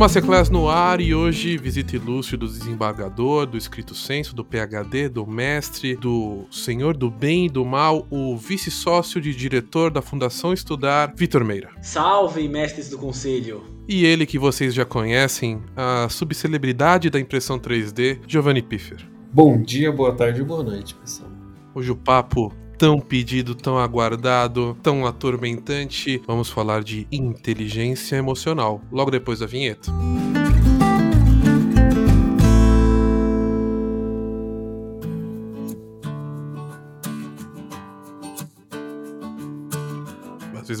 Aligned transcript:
Masterclass 0.00 0.48
no 0.48 0.66
ar 0.66 0.98
e 0.98 1.14
hoje 1.14 1.58
visita 1.58 1.94
ilustre 1.94 2.34
do 2.34 2.48
desembargador, 2.48 3.44
do 3.44 3.58
escrito 3.58 3.94
senso, 3.94 4.34
do 4.34 4.42
PhD, 4.42 5.10
do 5.10 5.26
mestre, 5.26 5.94
do 5.94 6.46
senhor 6.50 6.96
do 6.96 7.10
bem 7.10 7.44
e 7.44 7.50
do 7.50 7.66
mal, 7.66 8.06
o 8.08 8.34
vice-sócio 8.34 9.20
de 9.20 9.34
diretor 9.34 9.90
da 9.90 10.00
Fundação 10.00 10.54
Estudar, 10.54 11.12
Vitor 11.14 11.44
Meira. 11.44 11.68
Salve, 11.82 12.48
mestres 12.48 12.88
do 12.88 12.96
conselho! 12.96 13.62
E 13.86 14.06
ele 14.06 14.24
que 14.24 14.38
vocês 14.38 14.72
já 14.72 14.86
conhecem, 14.86 15.60
a 15.76 16.08
subcelebridade 16.08 17.10
da 17.10 17.20
impressão 17.20 17.58
3D, 17.58 18.20
Giovanni 18.26 18.62
Piffer. 18.62 19.06
Bom 19.30 19.60
dia, 19.60 19.92
boa 19.92 20.14
tarde 20.14 20.40
e 20.40 20.44
boa 20.44 20.62
noite, 20.62 20.94
pessoal. 20.94 21.30
Hoje 21.74 21.92
o 21.92 21.96
papo 21.96 22.50
tão 22.80 22.98
pedido, 22.98 23.54
tão 23.54 23.76
aguardado, 23.76 24.74
tão 24.82 25.06
atormentante. 25.06 26.22
Vamos 26.26 26.48
falar 26.48 26.82
de 26.82 27.06
inteligência 27.12 28.16
emocional, 28.16 28.80
logo 28.90 29.10
depois 29.10 29.40
da 29.40 29.46
vinheta. 29.46 29.92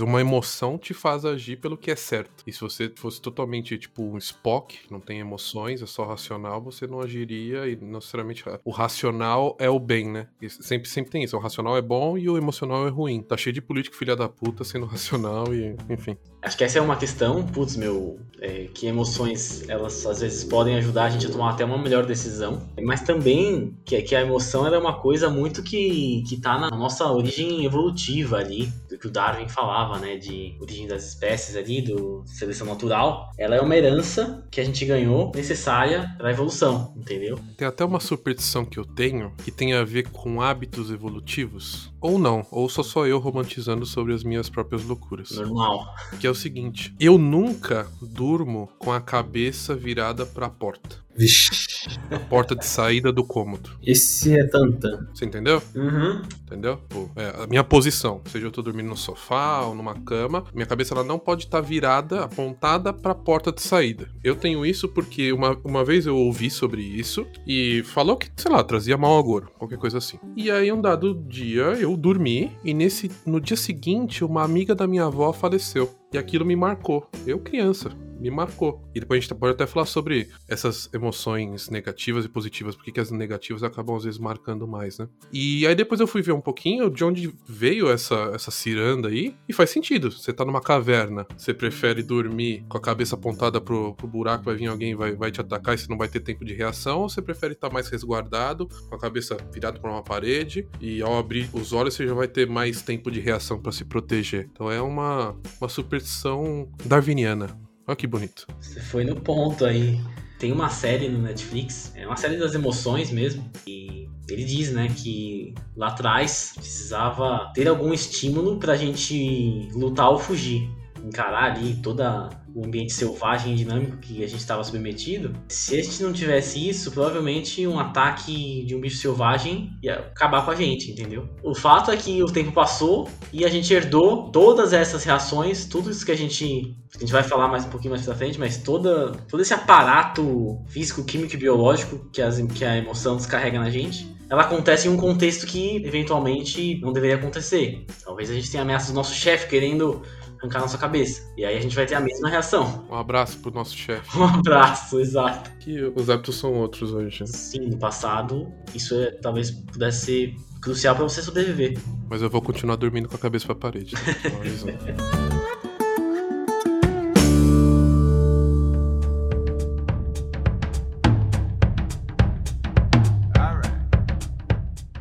Uma 0.00 0.20
emoção 0.20 0.78
te 0.78 0.94
faz 0.94 1.24
agir 1.24 1.56
pelo 1.56 1.76
que 1.76 1.90
é 1.90 1.96
certo. 1.96 2.44
E 2.46 2.52
se 2.52 2.60
você 2.60 2.90
fosse 2.94 3.20
totalmente 3.20 3.76
tipo 3.78 4.02
um 4.02 4.18
Spock, 4.18 4.78
não 4.90 5.00
tem 5.00 5.20
emoções, 5.20 5.82
é 5.82 5.86
só 5.86 6.04
racional, 6.04 6.60
você 6.60 6.86
não 6.86 7.00
agiria 7.00 7.66
e 7.66 7.76
não 7.76 7.92
necessariamente 7.92 8.44
o 8.64 8.70
racional 8.70 9.56
é 9.58 9.68
o 9.68 9.78
bem, 9.78 10.08
né? 10.08 10.26
E 10.40 10.48
sempre, 10.48 10.88
sempre 10.88 11.10
tem 11.10 11.24
isso. 11.24 11.36
O 11.36 11.40
racional 11.40 11.76
é 11.76 11.82
bom 11.82 12.16
e 12.16 12.28
o 12.28 12.36
emocional 12.36 12.86
é 12.86 12.90
ruim. 12.90 13.22
Tá 13.22 13.36
cheio 13.36 13.52
de 13.52 13.60
político 13.60 13.96
filha 13.96 14.16
da 14.16 14.28
puta 14.28 14.64
sendo 14.64 14.86
racional 14.86 15.54
e 15.54 15.76
enfim. 15.88 16.16
Acho 16.42 16.56
que 16.56 16.64
essa 16.64 16.78
é 16.78 16.82
uma 16.82 16.96
questão, 16.96 17.44
putz, 17.46 17.76
meu, 17.76 18.18
é, 18.40 18.66
que 18.72 18.86
emoções 18.86 19.68
elas 19.68 20.06
às 20.06 20.20
vezes 20.20 20.44
podem 20.44 20.76
ajudar 20.76 21.04
a 21.04 21.10
gente 21.10 21.26
a 21.26 21.30
tomar 21.30 21.50
até 21.50 21.64
uma 21.64 21.76
melhor 21.76 22.06
decisão, 22.06 22.62
mas 22.82 23.02
também 23.02 23.76
que, 23.84 24.00
que 24.02 24.14
a 24.14 24.22
emoção 24.22 24.66
é 24.66 24.78
uma 24.78 24.94
coisa 24.94 25.28
muito 25.28 25.62
que, 25.62 26.22
que 26.26 26.40
tá 26.40 26.58
na 26.58 26.70
nossa 26.70 27.04
origem 27.10 27.64
evolutiva 27.64 28.38
ali, 28.38 28.72
que 29.00 29.06
o 29.06 29.10
Darwin 29.10 29.48
falava, 29.48 29.98
né, 29.98 30.16
de 30.16 30.56
origem 30.60 30.86
das 30.86 31.08
espécies 31.08 31.56
ali, 31.56 31.80
do 31.80 32.22
seleção 32.26 32.66
natural. 32.66 33.30
Ela 33.38 33.56
é 33.56 33.60
uma 33.60 33.74
herança 33.74 34.46
que 34.50 34.60
a 34.60 34.64
gente 34.64 34.84
ganhou 34.84 35.32
necessária 35.34 36.14
para 36.18 36.28
a 36.28 36.32
evolução, 36.32 36.92
entendeu? 36.96 37.38
Tem 37.56 37.66
até 37.66 37.84
uma 37.84 38.00
superstição 38.00 38.64
que 38.64 38.78
eu 38.78 38.84
tenho 38.84 39.32
que 39.42 39.50
tem 39.50 39.72
a 39.72 39.82
ver 39.82 40.08
com 40.10 40.42
hábitos 40.42 40.90
evolutivos, 40.90 41.89
ou 42.00 42.18
não, 42.18 42.46
ou 42.50 42.68
só 42.68 42.82
sou 42.82 43.06
eu 43.06 43.18
romantizando 43.18 43.84
sobre 43.84 44.14
as 44.14 44.24
minhas 44.24 44.48
próprias 44.48 44.84
loucuras. 44.84 45.30
Normal. 45.32 45.94
Que 46.18 46.26
é 46.26 46.30
o 46.30 46.34
seguinte: 46.34 46.94
eu 46.98 47.18
nunca 47.18 47.86
durmo 48.00 48.68
com 48.78 48.92
a 48.92 49.00
cabeça 49.00 49.74
virada 49.74 50.24
para 50.24 50.46
a 50.46 50.50
porta. 50.50 51.00
Vixe. 51.16 51.88
A 52.10 52.18
porta 52.18 52.54
de 52.54 52.64
saída 52.64 53.12
do 53.12 53.24
cômodo. 53.24 53.70
Esse 53.82 54.38
é 54.38 54.46
tanta. 54.46 55.08
Você 55.12 55.24
entendeu? 55.24 55.62
Uhum. 55.74 56.22
Entendeu? 56.46 56.78
Pô, 56.88 57.08
é, 57.16 57.42
a 57.42 57.46
minha 57.46 57.64
posição, 57.64 58.20
seja 58.26 58.46
eu 58.46 58.50
tô 58.50 58.62
dormindo 58.62 58.88
no 58.88 58.96
sofá 58.96 59.60
ou 59.62 59.74
numa 59.74 59.94
cama, 59.94 60.44
minha 60.54 60.66
cabeça 60.66 60.94
ela 60.94 61.04
não 61.04 61.18
pode 61.18 61.44
estar 61.44 61.60
tá 61.60 61.66
virada, 61.66 62.24
apontada 62.24 62.92
para 62.92 63.12
a 63.12 63.14
porta 63.14 63.52
de 63.52 63.62
saída. 63.62 64.08
Eu 64.22 64.34
tenho 64.34 64.64
isso 64.64 64.88
porque 64.88 65.32
uma, 65.32 65.56
uma 65.64 65.84
vez 65.84 66.06
eu 66.06 66.16
ouvi 66.16 66.50
sobre 66.50 66.82
isso 66.82 67.26
e 67.46 67.82
falou 67.84 68.16
que, 68.16 68.28
sei 68.36 68.50
lá, 68.50 68.62
trazia 68.62 68.96
mau 68.96 69.18
agouro, 69.18 69.50
qualquer 69.58 69.78
coisa 69.78 69.98
assim. 69.98 70.18
E 70.36 70.50
aí 70.50 70.70
um 70.72 70.80
dado 70.80 71.14
dia 71.28 71.62
eu 71.62 71.89
dormi 71.96 72.56
e 72.64 72.72
nesse 72.74 73.10
no 73.26 73.40
dia 73.40 73.56
seguinte 73.56 74.24
uma 74.24 74.42
amiga 74.42 74.74
da 74.74 74.86
minha 74.86 75.04
avó 75.04 75.32
faleceu. 75.32 75.90
E 76.12 76.18
aquilo 76.18 76.44
me 76.44 76.56
marcou. 76.56 77.08
Eu 77.26 77.38
criança, 77.38 77.90
me 78.20 78.30
marcou. 78.30 78.82
E 78.94 79.00
depois 79.00 79.18
a 79.18 79.20
gente 79.20 79.34
pode 79.34 79.54
até 79.54 79.66
falar 79.66 79.86
sobre 79.86 80.28
essas 80.48 80.88
emoções 80.92 81.68
negativas 81.70 82.24
e 82.24 82.28
positivas, 82.28 82.76
porque 82.76 82.92
que 82.92 83.00
as 83.00 83.10
negativas 83.10 83.62
acabam 83.62 83.96
às 83.96 84.04
vezes 84.04 84.18
marcando 84.18 84.68
mais, 84.68 84.98
né? 84.98 85.08
E 85.32 85.66
aí 85.66 85.74
depois 85.74 86.00
eu 86.00 86.06
fui 86.06 86.22
ver 86.22 86.32
um 86.32 86.40
pouquinho 86.40 86.90
de 86.90 87.02
onde 87.04 87.32
veio 87.48 87.90
essa, 87.90 88.30
essa 88.34 88.50
ciranda 88.50 89.08
aí, 89.08 89.34
e 89.48 89.52
faz 89.52 89.70
sentido. 89.70 90.10
Você 90.10 90.32
tá 90.32 90.44
numa 90.44 90.60
caverna, 90.60 91.26
você 91.36 91.54
prefere 91.54 92.02
dormir 92.02 92.64
com 92.68 92.76
a 92.76 92.80
cabeça 92.80 93.14
apontada 93.14 93.60
pro, 93.60 93.94
pro 93.94 94.06
buraco, 94.06 94.44
vai 94.44 94.54
vir 94.54 94.66
alguém 94.66 94.94
vai, 94.94 95.14
vai 95.14 95.30
te 95.30 95.40
atacar 95.40 95.74
e 95.74 95.78
você 95.78 95.88
não 95.88 95.96
vai 95.96 96.08
ter 96.08 96.20
tempo 96.20 96.44
de 96.44 96.54
reação, 96.54 97.00
ou 97.00 97.08
você 97.08 97.22
prefere 97.22 97.54
estar 97.54 97.68
tá 97.68 97.74
mais 97.74 97.88
resguardado, 97.88 98.68
com 98.88 98.94
a 98.94 98.98
cabeça 98.98 99.36
virada 99.52 99.78
para 99.78 99.90
uma 99.90 100.02
parede, 100.02 100.68
e 100.80 101.00
ao 101.00 101.18
abrir 101.18 101.48
os 101.52 101.72
olhos 101.72 101.94
você 101.94 102.06
já 102.06 102.14
vai 102.14 102.28
ter 102.28 102.46
mais 102.46 102.82
tempo 102.82 103.10
de 103.10 103.20
reação 103.20 103.60
para 103.60 103.72
se 103.72 103.84
proteger. 103.84 104.48
Então 104.52 104.70
é 104.70 104.80
uma, 104.80 105.36
uma 105.60 105.68
superstição 105.68 106.68
darwiniana. 106.84 107.69
Olha 107.90 107.96
que 107.96 108.06
bonito. 108.06 108.46
Você 108.60 108.78
foi 108.78 109.04
no 109.04 109.16
ponto 109.16 109.64
aí. 109.64 110.00
Tem 110.38 110.52
uma 110.52 110.68
série 110.68 111.08
no 111.08 111.18
Netflix, 111.18 111.92
é 111.96 112.06
uma 112.06 112.16
série 112.16 112.36
das 112.36 112.54
emoções 112.54 113.10
mesmo, 113.10 113.50
e 113.66 114.08
ele 114.28 114.44
diz, 114.44 114.70
né, 114.70 114.86
que 114.88 115.52
lá 115.76 115.88
atrás 115.88 116.52
precisava 116.54 117.50
ter 117.52 117.66
algum 117.66 117.92
estímulo 117.92 118.60
pra 118.60 118.76
gente 118.76 119.68
lutar 119.74 120.08
ou 120.08 120.20
fugir 120.20 120.70
encarar 121.04 121.52
ali 121.52 121.76
toda 121.82 122.28
o 122.54 122.64
ambiente 122.64 122.92
selvagem 122.92 123.52
e 123.52 123.56
dinâmico 123.56 123.98
que 123.98 124.24
a 124.24 124.26
gente 124.26 124.40
estava 124.40 124.62
submetido, 124.64 125.34
se 125.48 125.78
a 125.78 125.82
gente 125.82 126.02
não 126.02 126.12
tivesse 126.12 126.68
isso, 126.68 126.90
provavelmente 126.90 127.66
um 127.66 127.78
ataque 127.78 128.64
de 128.64 128.74
um 128.74 128.80
bicho 128.80 128.96
selvagem 128.96 129.70
ia 129.82 129.94
acabar 129.94 130.44
com 130.44 130.50
a 130.50 130.54
gente, 130.54 130.90
entendeu? 130.90 131.28
O 131.42 131.54
fato 131.54 131.90
é 131.90 131.96
que 131.96 132.22
o 132.22 132.26
tempo 132.26 132.52
passou 132.52 133.08
e 133.32 133.44
a 133.44 133.48
gente 133.48 133.72
herdou 133.72 134.30
todas 134.30 134.72
essas 134.72 135.04
reações, 135.04 135.64
tudo 135.64 135.90
isso 135.90 136.04
que 136.04 136.12
a 136.12 136.16
gente 136.16 136.76
a 136.94 136.98
gente 136.98 137.12
vai 137.12 137.22
falar 137.22 137.46
mais 137.46 137.64
um 137.64 137.68
pouquinho 137.68 137.92
mais 137.92 138.04
pra 138.04 138.14
frente, 138.16 138.38
mas 138.38 138.58
toda, 138.58 139.12
todo 139.28 139.40
esse 139.40 139.54
aparato 139.54 140.60
físico, 140.66 141.04
químico 141.04 141.34
e 141.34 141.36
biológico 141.36 142.10
que, 142.12 142.20
as, 142.20 142.40
que 142.40 142.64
a 142.64 142.76
emoção 142.76 143.16
descarrega 143.16 143.60
na 143.60 143.70
gente, 143.70 144.12
ela 144.28 144.42
acontece 144.42 144.88
em 144.88 144.90
um 144.90 144.96
contexto 144.96 145.46
que 145.46 145.76
eventualmente 145.84 146.80
não 146.80 146.92
deveria 146.92 147.16
acontecer. 147.16 147.86
Talvez 148.04 148.30
a 148.30 148.34
gente 148.34 148.50
tenha 148.50 148.62
ameaças 148.62 148.90
do 148.90 148.94
nosso 148.94 149.14
chefe 149.14 149.48
querendo 149.48 150.02
arrancar 150.40 150.60
nossa 150.60 150.78
cabeça. 150.78 151.32
E 151.36 151.44
aí 151.44 151.56
a 151.56 151.60
gente 151.60 151.76
vai 151.76 151.86
ter 151.86 151.94
a 151.94 152.00
mesma 152.00 152.28
reação. 152.28 152.86
Um 152.90 152.96
abraço 152.96 153.38
pro 153.38 153.50
nosso 153.50 153.76
chefe. 153.76 154.18
Um 154.18 154.24
abraço, 154.24 154.98
exato. 154.98 155.50
Que 155.58 155.82
os 155.94 156.08
hábitos 156.08 156.36
são 156.36 156.54
outros 156.54 156.92
hoje. 156.92 157.20
Né? 157.20 157.26
Sim, 157.26 157.68
no 157.68 157.78
passado, 157.78 158.52
isso 158.74 158.94
é, 158.94 159.10
talvez 159.12 159.50
pudesse 159.50 160.06
ser 160.06 160.36
crucial 160.60 160.94
para 160.94 161.04
você 161.04 161.22
sobreviver. 161.22 161.78
Mas 162.08 162.22
eu 162.22 162.30
vou 162.30 162.42
continuar 162.42 162.76
dormindo 162.76 163.08
com 163.08 163.16
a 163.16 163.18
cabeça 163.18 163.46
pra 163.46 163.54
parede. 163.54 163.94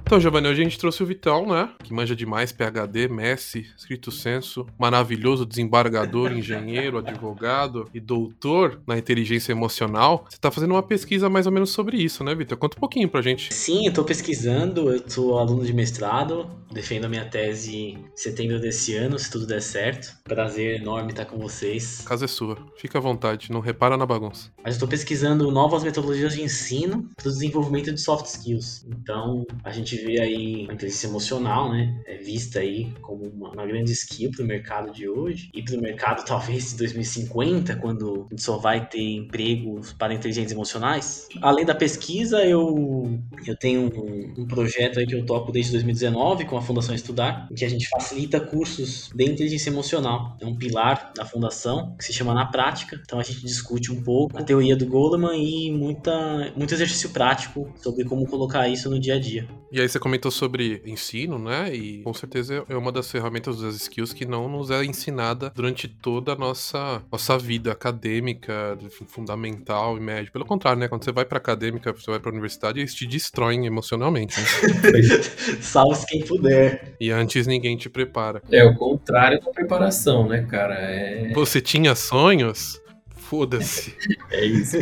Então, 0.10 0.20
Giovanni, 0.20 0.48
hoje 0.48 0.62
a 0.62 0.64
gente 0.64 0.80
trouxe 0.80 1.04
o 1.04 1.06
Vitão, 1.06 1.46
né? 1.46 1.70
Que 1.84 1.94
manja 1.94 2.16
demais, 2.16 2.52
PHD, 2.52 3.08
Messi, 3.08 3.68
escrito 3.78 4.12
senso, 4.12 4.66
maravilhoso 4.76 5.46
desembargador, 5.46 6.32
engenheiro, 6.32 6.98
advogado 7.08 7.88
e 7.94 8.00
doutor 8.00 8.82
na 8.88 8.98
inteligência 8.98 9.52
emocional. 9.52 10.26
Você 10.28 10.40
tá 10.40 10.50
fazendo 10.50 10.72
uma 10.72 10.82
pesquisa 10.82 11.30
mais 11.30 11.46
ou 11.46 11.52
menos 11.52 11.70
sobre 11.70 11.98
isso, 11.98 12.24
né, 12.24 12.34
Vitor? 12.34 12.58
Conta 12.58 12.76
um 12.76 12.80
pouquinho 12.80 13.08
pra 13.08 13.22
gente. 13.22 13.54
Sim, 13.54 13.86
eu 13.86 13.94
tô 13.94 14.04
pesquisando, 14.04 14.92
eu 14.92 15.04
sou 15.08 15.38
aluno 15.38 15.64
de 15.64 15.74
mestrado, 15.74 16.50
defendo 16.72 17.06
a 17.06 17.10
minha 17.10 17.26
tese 17.26 17.76
em 17.76 18.06
setembro 18.16 18.60
desse 18.60 18.96
ano, 18.96 19.18
se 19.20 19.30
tudo 19.30 19.46
der 19.46 19.62
certo. 19.62 20.18
Prazer 20.24 20.82
enorme 20.82 21.12
estar 21.12 21.26
com 21.26 21.38
vocês. 21.38 22.02
A 22.04 22.10
casa 22.10 22.26
é 22.26 22.28
sua, 22.28 22.58
fica 22.78 22.98
à 22.98 23.02
vontade, 23.02 23.52
não 23.52 23.60
repara 23.60 23.96
na 23.96 24.08
bagunça. 24.08 24.50
Mas 24.64 24.74
eu 24.74 24.80
tô 24.80 24.88
pesquisando 24.88 25.52
novas 25.52 25.84
metodologias 25.84 26.34
de 26.34 26.42
ensino 26.42 27.08
para 27.16 27.28
o 27.28 27.32
desenvolvimento 27.32 27.94
de 27.94 28.02
soft 28.02 28.26
skills. 28.26 28.86
Então, 28.88 29.46
a 29.64 29.72
gente 29.72 29.99
vê 30.00 30.20
aí 30.20 30.68
a 30.70 30.74
inteligência 30.74 31.08
emocional, 31.08 31.72
né? 31.72 32.02
É 32.06 32.18
vista 32.18 32.60
aí 32.60 32.92
como 33.02 33.26
uma, 33.26 33.52
uma 33.52 33.66
grande 33.66 33.92
skill 33.92 34.32
para 34.32 34.44
o 34.44 34.48
mercado 34.48 34.92
de 34.92 35.08
hoje 35.08 35.50
e 35.54 35.62
para 35.62 35.76
o 35.76 35.82
mercado 35.82 36.24
talvez 36.28 36.72
de 36.72 36.78
2050, 36.78 37.76
quando 37.78 38.26
a 38.28 38.30
gente 38.30 38.44
só 38.44 38.58
vai 38.58 38.88
ter 38.88 39.16
empregos 39.16 39.94
para 39.94 40.14
inteligentes 40.14 40.52
emocionais. 40.52 41.28
Além 41.42 41.66
da 41.66 41.76
pesquisa, 41.76 42.44
eu, 42.46 43.20
eu 43.46 43.56
tenho 43.56 43.82
um, 43.82 44.42
um 44.42 44.48
projeto 44.48 45.00
aí 45.00 45.06
que 45.06 45.16
eu 45.16 45.26
toco 45.26 45.52
desde 45.52 45.72
2019 45.74 46.46
com 46.46 46.58
a 46.58 46.62
Fundação 46.62 46.94
Estudar, 46.94 47.48
em 47.52 47.56
que 47.56 47.66
a 47.66 47.70
gente 47.70 47.88
facilita 47.90 48.40
cursos 48.40 49.10
de 49.14 49.26
inteligência 49.26 49.70
emocional. 49.70 50.38
É 50.42 50.46
um 50.46 50.56
pilar 50.56 51.12
da 51.16 51.26
fundação 51.26 51.96
que 51.98 52.06
se 52.06 52.14
chama 52.14 52.34
Na 52.34 52.46
Prática. 52.46 53.00
Então 53.04 53.20
a 53.20 53.24
gente 53.24 53.42
discute 53.42 53.92
um 53.92 54.02
pouco 54.04 54.38
a 54.38 54.44
teoria 54.44 54.76
do 54.76 54.86
Goleman 54.86 55.36
e 55.36 55.72
muita, 55.72 56.52
muito 56.56 56.74
exercício 56.74 57.10
prático 57.10 57.72
sobre 57.78 58.06
como 58.06 58.28
colocar 58.28 58.68
isso 58.68 58.90
no 58.90 59.00
dia 59.00 59.16
a 59.16 59.20
dia. 59.20 59.48
E 59.72 59.80
aí 59.80 59.89
você 59.90 60.00
comentou 60.00 60.32
sobre 60.32 60.82
ensino, 60.86 61.38
né? 61.38 61.74
E 61.74 62.02
com 62.04 62.14
certeza 62.14 62.64
é 62.68 62.76
uma 62.76 62.92
das 62.92 63.12
ferramentas 63.12 63.62
das 63.62 63.76
skills 63.76 64.14
que 64.14 64.26
não 64.26 64.48
nos 64.48 64.72
é 64.72 64.84
ensinada 64.84 65.52
durante 65.54 65.88
toda 65.88 66.34
a 66.34 66.36
nossa, 66.36 67.02
nossa 67.12 67.38
vida 67.38 67.72
acadêmica, 67.72 68.78
fundamental 69.08 69.98
e 69.98 70.00
média. 70.00 70.32
Pelo 70.32 70.46
contrário, 70.46 70.80
né? 70.80 70.88
Quando 70.88 71.04
você 71.04 71.12
vai 71.12 71.26
pra 71.26 71.38
acadêmica, 71.38 71.92
você 71.92 72.10
vai 72.10 72.20
pra 72.20 72.32
universidade, 72.32 72.80
eles 72.80 72.94
te 72.94 73.06
destroem 73.06 73.66
emocionalmente. 73.66 74.40
Né? 74.40 74.46
Salve 75.62 76.06
quem 76.08 76.24
puder. 76.24 76.96
E 77.00 77.12
antes 77.12 77.48
ninguém 77.48 77.78
te 77.78 77.90
prepara. 77.90 78.42
É 78.52 78.64
o 78.64 78.76
contrário 78.76 79.40
da 79.40 79.52
preparação, 79.52 80.28
né, 80.28 80.46
cara? 80.50 80.76
É... 80.76 81.34
Você 81.34 81.62
tinha 81.62 81.96
sonhos? 81.96 82.80
Foda-se. 83.16 83.96
É 84.32 84.46
isso. 84.46 84.78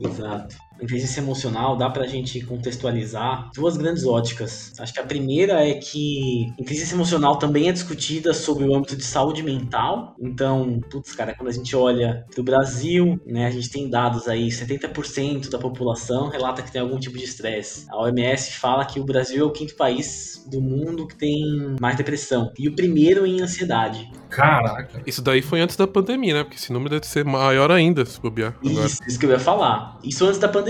Exato. 0.00 0.56
Inteligência 0.82 1.20
emocional 1.20 1.76
dá 1.76 1.88
pra 1.90 2.06
gente 2.06 2.40
contextualizar 2.44 3.50
duas 3.54 3.76
grandes 3.76 4.06
óticas. 4.06 4.72
Acho 4.78 4.92
que 4.92 5.00
a 5.00 5.04
primeira 5.04 5.66
é 5.66 5.74
que 5.74 6.52
inteligência 6.58 6.94
emocional 6.94 7.38
também 7.38 7.68
é 7.68 7.72
discutida 7.72 8.32
sobre 8.32 8.64
o 8.64 8.74
âmbito 8.74 8.96
de 8.96 9.04
saúde 9.04 9.42
mental. 9.42 10.14
Então, 10.20 10.80
putz, 10.90 11.14
cara, 11.14 11.34
quando 11.34 11.48
a 11.48 11.52
gente 11.52 11.74
olha 11.76 12.24
pro 12.32 12.42
Brasil, 12.42 13.20
né, 13.26 13.46
a 13.46 13.50
gente 13.50 13.70
tem 13.70 13.88
dados 13.88 14.28
aí, 14.28 14.48
70% 14.48 15.50
da 15.50 15.58
população 15.58 16.28
relata 16.28 16.62
que 16.62 16.72
tem 16.72 16.80
algum 16.80 16.98
tipo 16.98 17.18
de 17.18 17.24
estresse. 17.24 17.86
A 17.90 18.02
OMS 18.02 18.52
fala 18.52 18.84
que 18.84 19.00
o 19.00 19.04
Brasil 19.04 19.42
é 19.42 19.46
o 19.46 19.52
quinto 19.52 19.74
país 19.74 20.44
do 20.50 20.60
mundo 20.60 21.06
que 21.06 21.16
tem 21.16 21.76
mais 21.80 21.96
depressão 21.96 22.52
e 22.58 22.68
o 22.68 22.74
primeiro 22.74 23.26
em 23.26 23.40
ansiedade. 23.40 24.10
Caraca. 24.28 25.02
Isso 25.06 25.20
daí 25.20 25.42
foi 25.42 25.60
antes 25.60 25.76
da 25.76 25.86
pandemia, 25.86 26.34
né? 26.34 26.44
Porque 26.44 26.56
esse 26.56 26.72
número 26.72 26.90
deve 26.90 27.06
ser 27.06 27.24
maior 27.24 27.70
ainda, 27.70 28.04
se 28.04 28.20
bobear. 28.20 28.56
Isso, 28.62 29.00
isso 29.06 29.18
que 29.18 29.26
eu 29.26 29.30
ia 29.30 29.38
falar. 29.38 29.98
Isso 30.04 30.24
antes 30.24 30.38
da 30.38 30.48
pandemia. 30.48 30.69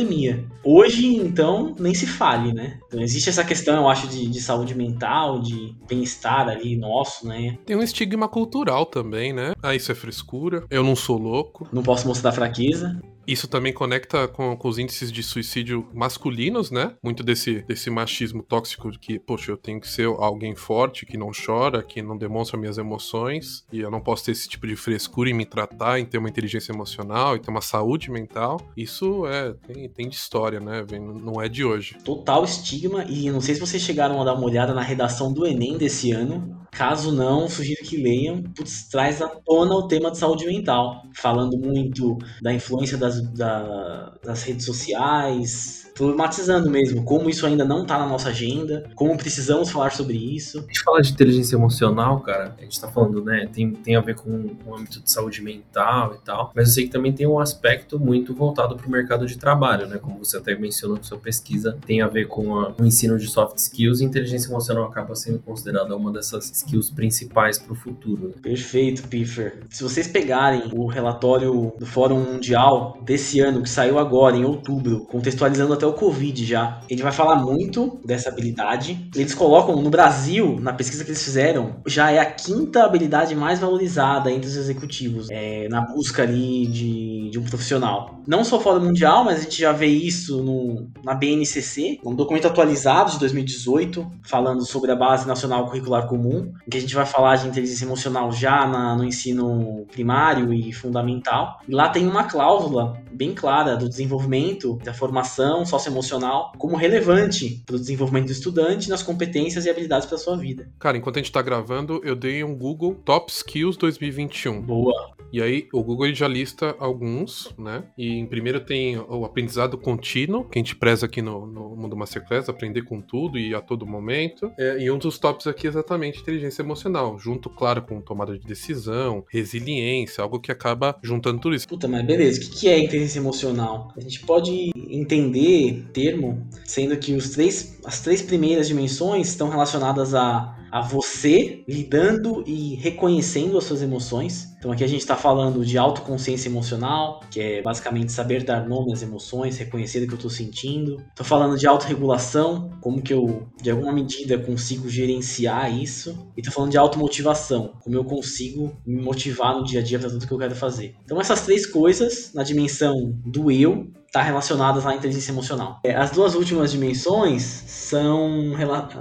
Hoje, 0.62 1.06
então, 1.16 1.74
nem 1.78 1.94
se 1.94 2.06
fale, 2.06 2.52
né? 2.52 2.78
Então, 2.86 3.00
existe 3.00 3.28
essa 3.28 3.44
questão, 3.44 3.76
eu 3.76 3.88
acho, 3.88 4.06
de, 4.08 4.28
de 4.28 4.40
saúde 4.40 4.74
mental, 4.74 5.40
de 5.40 5.74
bem-estar 5.88 6.48
ali 6.48 6.76
nosso, 6.76 7.26
né? 7.26 7.58
Tem 7.64 7.76
um 7.76 7.82
estigma 7.82 8.28
cultural 8.28 8.86
também, 8.86 9.32
né? 9.32 9.52
Ah, 9.62 9.74
isso 9.74 9.90
é 9.90 9.94
frescura. 9.94 10.64
Eu 10.70 10.84
não 10.84 10.94
sou 10.94 11.18
louco. 11.18 11.68
Não 11.72 11.82
posso 11.82 12.06
mostrar 12.06 12.32
fraqueza. 12.32 13.00
Isso 13.26 13.46
também 13.46 13.72
conecta 13.72 14.26
com, 14.26 14.56
com 14.56 14.68
os 14.68 14.78
índices 14.78 15.12
de 15.12 15.22
suicídio 15.22 15.86
masculinos, 15.94 16.70
né? 16.70 16.94
Muito 17.02 17.22
desse, 17.22 17.62
desse 17.62 17.88
machismo 17.90 18.42
tóxico 18.42 18.90
de 18.90 18.98
que, 18.98 19.18
poxa, 19.18 19.52
eu 19.52 19.56
tenho 19.56 19.80
que 19.80 19.88
ser 19.88 20.06
alguém 20.06 20.54
forte, 20.56 21.06
que 21.06 21.16
não 21.16 21.30
chora, 21.30 21.82
que 21.82 22.02
não 22.02 22.16
demonstra 22.16 22.58
minhas 22.58 22.78
emoções, 22.78 23.64
e 23.72 23.80
eu 23.80 23.90
não 23.90 24.00
posso 24.00 24.24
ter 24.24 24.32
esse 24.32 24.48
tipo 24.48 24.66
de 24.66 24.76
frescura 24.76 25.30
em 25.30 25.34
me 25.34 25.44
tratar, 25.46 25.98
em 26.00 26.04
ter 26.04 26.18
uma 26.18 26.28
inteligência 26.28 26.72
emocional, 26.72 27.36
e 27.36 27.40
ter 27.40 27.50
uma 27.50 27.60
saúde 27.60 28.10
mental. 28.10 28.60
Isso 28.76 29.26
é 29.26 29.52
tem, 29.66 29.88
tem 29.88 30.08
de 30.08 30.16
história, 30.16 30.60
né? 30.60 30.84
Vem- 30.88 31.00
Não 31.00 31.40
é 31.40 31.48
de 31.48 31.64
hoje. 31.64 31.96
Total 32.04 32.44
estigma. 32.44 33.04
E 33.04 33.30
não 33.30 33.40
sei 33.40 33.54
se 33.54 33.60
vocês 33.60 33.82
chegaram 33.82 34.20
a 34.20 34.24
dar 34.24 34.34
uma 34.34 34.44
olhada 34.46 34.74
na 34.74 34.82
redação 34.82 35.32
do 35.32 35.46
Enem 35.46 35.76
desse 35.78 36.12
ano. 36.12 36.58
Caso 36.72 37.12
não, 37.12 37.48
sugiro 37.48 37.82
que 37.84 37.96
leiam. 37.96 38.42
Putz, 38.42 38.88
traz 38.88 39.20
à 39.20 39.28
tona 39.28 39.74
o 39.74 39.88
tema 39.88 40.10
de 40.10 40.18
saúde 40.18 40.46
mental. 40.46 41.02
Falando 41.14 41.58
muito 41.58 42.16
da 42.42 42.52
influência 42.52 42.96
das, 42.96 43.20
da- 43.32 44.14
das 44.24 44.42
redes 44.44 44.64
sociais. 44.66 45.90
Problematizando 45.94 46.70
mesmo 46.70 47.04
como 47.04 47.28
isso 47.28 47.44
ainda 47.44 47.64
não 47.64 47.84
tá 47.84 47.98
na 47.98 48.06
nossa 48.06 48.30
agenda. 48.30 48.88
Como 48.94 49.16
precisamos 49.18 49.68
falar 49.70 49.90
sobre 49.90 50.16
isso. 50.16 50.58
A 50.60 50.62
gente 50.62 50.82
fala 50.82 51.02
de 51.02 51.10
inteligência 51.12 51.56
emocional, 51.56 52.20
cara. 52.20 52.54
A 52.58 52.62
gente 52.62 52.80
tá 52.80 52.88
falando, 52.88 53.22
né? 53.22 53.48
Tem, 53.52 53.70
tem 53.72 53.96
a 53.96 54.00
ver 54.00 54.14
com 54.14 54.30
o 54.64 54.74
âmbito 54.74 55.00
de 55.02 55.10
saúde 55.10 55.42
mental 55.42 56.14
e 56.14 56.24
tal. 56.24 56.52
Mas 56.54 56.68
eu 56.68 56.74
sei 56.74 56.84
que 56.84 56.90
também 56.90 57.12
tem 57.12 57.26
um 57.26 57.38
aspecto 57.38 57.98
muito 57.98 58.32
voltado 58.32 58.76
pro 58.76 58.88
mercado 58.90 59.26
de 59.26 59.36
trabalho, 59.36 59.86
né? 59.88 59.98
Como 59.98 60.18
você 60.24 60.38
até 60.38 60.54
mencionou 60.54 60.96
na 60.96 61.02
sua 61.02 61.18
pesquisa, 61.18 61.76
tem 61.84 62.00
a 62.00 62.06
ver 62.08 62.28
com 62.28 62.56
a- 62.58 62.72
o 62.80 62.84
ensino 62.84 63.18
de 63.18 63.26
soft 63.28 63.58
skills 63.58 64.00
e 64.00 64.04
inteligência 64.04 64.48
emocional 64.48 64.84
acaba 64.84 65.14
sendo 65.14 65.40
considerada 65.40 65.94
uma 65.96 66.10
dessas 66.12 66.50
skills 66.60 66.90
principais 66.90 67.58
pro 67.58 67.74
futuro. 67.74 68.28
Né? 68.28 68.34
Perfeito, 68.42 69.06
Piffer. 69.08 69.60
Se 69.68 69.82
vocês 69.82 70.06
pegarem 70.06 70.70
o 70.72 70.86
relatório 70.86 71.72
do 71.78 71.86
Fórum 71.86 72.20
Mundial 72.20 72.98
desse 73.02 73.40
ano, 73.40 73.62
que 73.62 73.68
saiu 73.68 73.98
agora, 73.98 74.36
em 74.36 74.44
outubro, 74.44 75.00
contextualizando 75.06 75.72
até 75.72 75.86
o 75.86 75.92
Covid 75.92 76.44
já, 76.44 76.80
ele 76.88 77.02
vai 77.02 77.12
falar 77.12 77.36
muito 77.36 78.00
dessa 78.04 78.28
habilidade. 78.28 79.08
Eles 79.14 79.34
colocam 79.34 79.80
no 79.80 79.90
Brasil, 79.90 80.58
na 80.60 80.72
pesquisa 80.72 81.04
que 81.04 81.10
eles 81.10 81.22
fizeram, 81.22 81.76
já 81.86 82.10
é 82.10 82.18
a 82.18 82.26
quinta 82.26 82.84
habilidade 82.84 83.34
mais 83.34 83.58
valorizada 83.58 84.30
entre 84.30 84.48
os 84.48 84.56
executivos, 84.56 85.28
é, 85.30 85.68
na 85.68 85.80
busca 85.80 86.22
ali 86.22 86.66
de, 86.66 87.19
de 87.30 87.38
um 87.38 87.44
profissional. 87.44 88.20
Não 88.26 88.44
só 88.44 88.60
Fórum 88.60 88.80
Mundial, 88.84 89.24
mas 89.24 89.40
a 89.40 89.42
gente 89.42 89.60
já 89.60 89.72
vê 89.72 89.86
isso 89.86 90.42
no, 90.42 90.88
na 91.04 91.14
BNCC, 91.14 91.98
um 92.04 92.14
documento 92.14 92.46
atualizado 92.46 93.12
de 93.12 93.18
2018, 93.20 94.06
falando 94.22 94.64
sobre 94.66 94.90
a 94.90 94.96
Base 94.96 95.26
Nacional 95.26 95.66
Curricular 95.66 96.06
Comum, 96.06 96.52
em 96.66 96.70
que 96.70 96.76
a 96.76 96.80
gente 96.80 96.94
vai 96.94 97.06
falar 97.06 97.36
de 97.36 97.48
inteligência 97.48 97.84
emocional 97.84 98.30
já 98.32 98.66
na- 98.66 98.96
no 98.96 99.04
ensino 99.04 99.86
primário 99.92 100.52
e 100.52 100.72
fundamental. 100.72 101.58
E 101.68 101.72
lá 101.72 101.88
tem 101.88 102.06
uma 102.06 102.24
cláusula 102.24 103.00
bem 103.12 103.34
clara 103.34 103.76
do 103.76 103.88
desenvolvimento 103.88 104.78
da 104.84 104.92
formação 104.94 105.64
socioemocional 105.64 106.52
como 106.58 106.76
relevante 106.76 107.62
para 107.66 107.76
o 107.76 107.78
desenvolvimento 107.78 108.26
do 108.26 108.32
estudante 108.32 108.88
nas 108.88 109.02
competências 109.02 109.64
e 109.66 109.70
habilidades 109.70 110.06
para 110.06 110.18
sua 110.18 110.36
vida. 110.36 110.68
Cara, 110.78 110.96
enquanto 110.96 111.16
a 111.16 111.20
gente 111.20 111.32
tá 111.32 111.42
gravando, 111.42 112.00
eu 112.04 112.16
dei 112.16 112.42
um 112.44 112.56
Google 112.56 112.94
Top 113.04 113.30
Skills 113.30 113.76
2021. 113.76 114.62
Boa. 114.62 115.10
E 115.32 115.40
aí, 115.40 115.68
o 115.72 115.82
Google 115.82 116.12
já 116.12 116.26
lista 116.26 116.74
alguns, 116.80 117.19
né? 117.58 117.84
E 117.96 118.18
em 118.18 118.26
primeiro 118.26 118.60
tem 118.60 118.98
o 118.98 119.24
aprendizado 119.24 119.76
contínuo, 119.78 120.44
que 120.44 120.58
a 120.58 120.60
gente 120.60 120.76
preza 120.76 121.06
aqui 121.06 121.22
no, 121.22 121.46
no 121.46 121.76
Mundo 121.76 121.96
Masterclass, 121.96 122.48
aprender 122.48 122.82
com 122.82 123.00
tudo 123.00 123.38
e 123.38 123.54
a 123.54 123.60
todo 123.60 123.86
momento. 123.86 124.50
É, 124.58 124.82
e 124.82 124.90
um 124.90 124.98
dos 124.98 125.18
tops 125.18 125.46
aqui 125.46 125.66
é 125.66 125.70
exatamente 125.70 126.20
inteligência 126.20 126.62
emocional, 126.62 127.18
junto, 127.18 127.48
claro, 127.50 127.82
com 127.82 128.00
tomada 128.00 128.38
de 128.38 128.46
decisão, 128.46 129.24
resiliência, 129.28 130.22
algo 130.22 130.40
que 130.40 130.52
acaba 130.52 130.96
juntando 131.02 131.40
tudo 131.40 131.54
isso. 131.54 131.68
Puta, 131.68 131.88
mas 131.88 132.04
beleza, 132.04 132.40
o 132.40 132.42
que 132.42 132.60
que 132.60 132.68
é 132.68 132.78
inteligência 132.78 133.18
emocional? 133.18 133.92
A 133.96 134.00
gente 134.00 134.20
pode 134.20 134.70
entender 134.76 135.84
termo 135.92 136.46
sendo 136.64 136.96
que 136.96 137.14
os 137.14 137.30
três, 137.30 137.79
as 137.84 138.00
três 138.00 138.22
primeiras 138.22 138.68
dimensões 138.68 139.28
estão 139.28 139.48
relacionadas 139.48 140.14
a, 140.14 140.56
a 140.70 140.80
você 140.80 141.64
lidando 141.68 142.44
e 142.46 142.74
reconhecendo 142.76 143.58
as 143.58 143.64
suas 143.64 143.82
emoções. 143.82 144.50
Então 144.58 144.70
aqui 144.70 144.84
a 144.84 144.86
gente 144.86 145.00
está 145.00 145.16
falando 145.16 145.64
de 145.64 145.78
autoconsciência 145.78 146.48
emocional, 146.48 147.20
que 147.30 147.40
é 147.40 147.62
basicamente 147.62 148.12
saber 148.12 148.44
dar 148.44 148.68
nome 148.68 148.92
às 148.92 149.02
emoções, 149.02 149.56
reconhecer 149.56 150.02
o 150.02 150.06
que 150.06 150.12
eu 150.12 150.16
estou 150.16 150.30
sentindo. 150.30 151.02
Estou 151.08 151.24
falando 151.24 151.58
de 151.58 151.66
autorregulação, 151.66 152.70
como 152.80 153.00
que 153.00 153.12
eu, 153.12 153.48
de 153.62 153.70
alguma 153.70 153.92
medida, 153.92 154.38
consigo 154.38 154.88
gerenciar 154.88 155.74
isso. 155.74 156.30
E 156.36 156.40
estou 156.40 156.52
falando 156.52 156.70
de 156.70 156.78
automotivação, 156.78 157.72
como 157.82 157.96
eu 157.96 158.04
consigo 158.04 158.76
me 158.86 159.00
motivar 159.00 159.56
no 159.56 159.64
dia 159.64 159.80
a 159.80 159.82
dia 159.82 159.98
para 159.98 160.10
tudo 160.10 160.26
que 160.26 160.32
eu 160.32 160.38
quero 160.38 160.54
fazer. 160.54 160.94
Então 161.04 161.20
essas 161.20 161.40
três 161.40 161.64
coisas, 161.64 162.32
na 162.34 162.42
dimensão 162.42 163.18
do 163.24 163.50
eu, 163.50 163.90
tá 164.12 164.22
relacionadas 164.22 164.86
à 164.86 164.94
inteligência 164.94 165.30
emocional. 165.30 165.80
É, 165.84 165.94
As 165.94 166.10
duas 166.10 166.34
últimas 166.34 166.72
dimensões 166.72 167.42
são, 167.42 168.52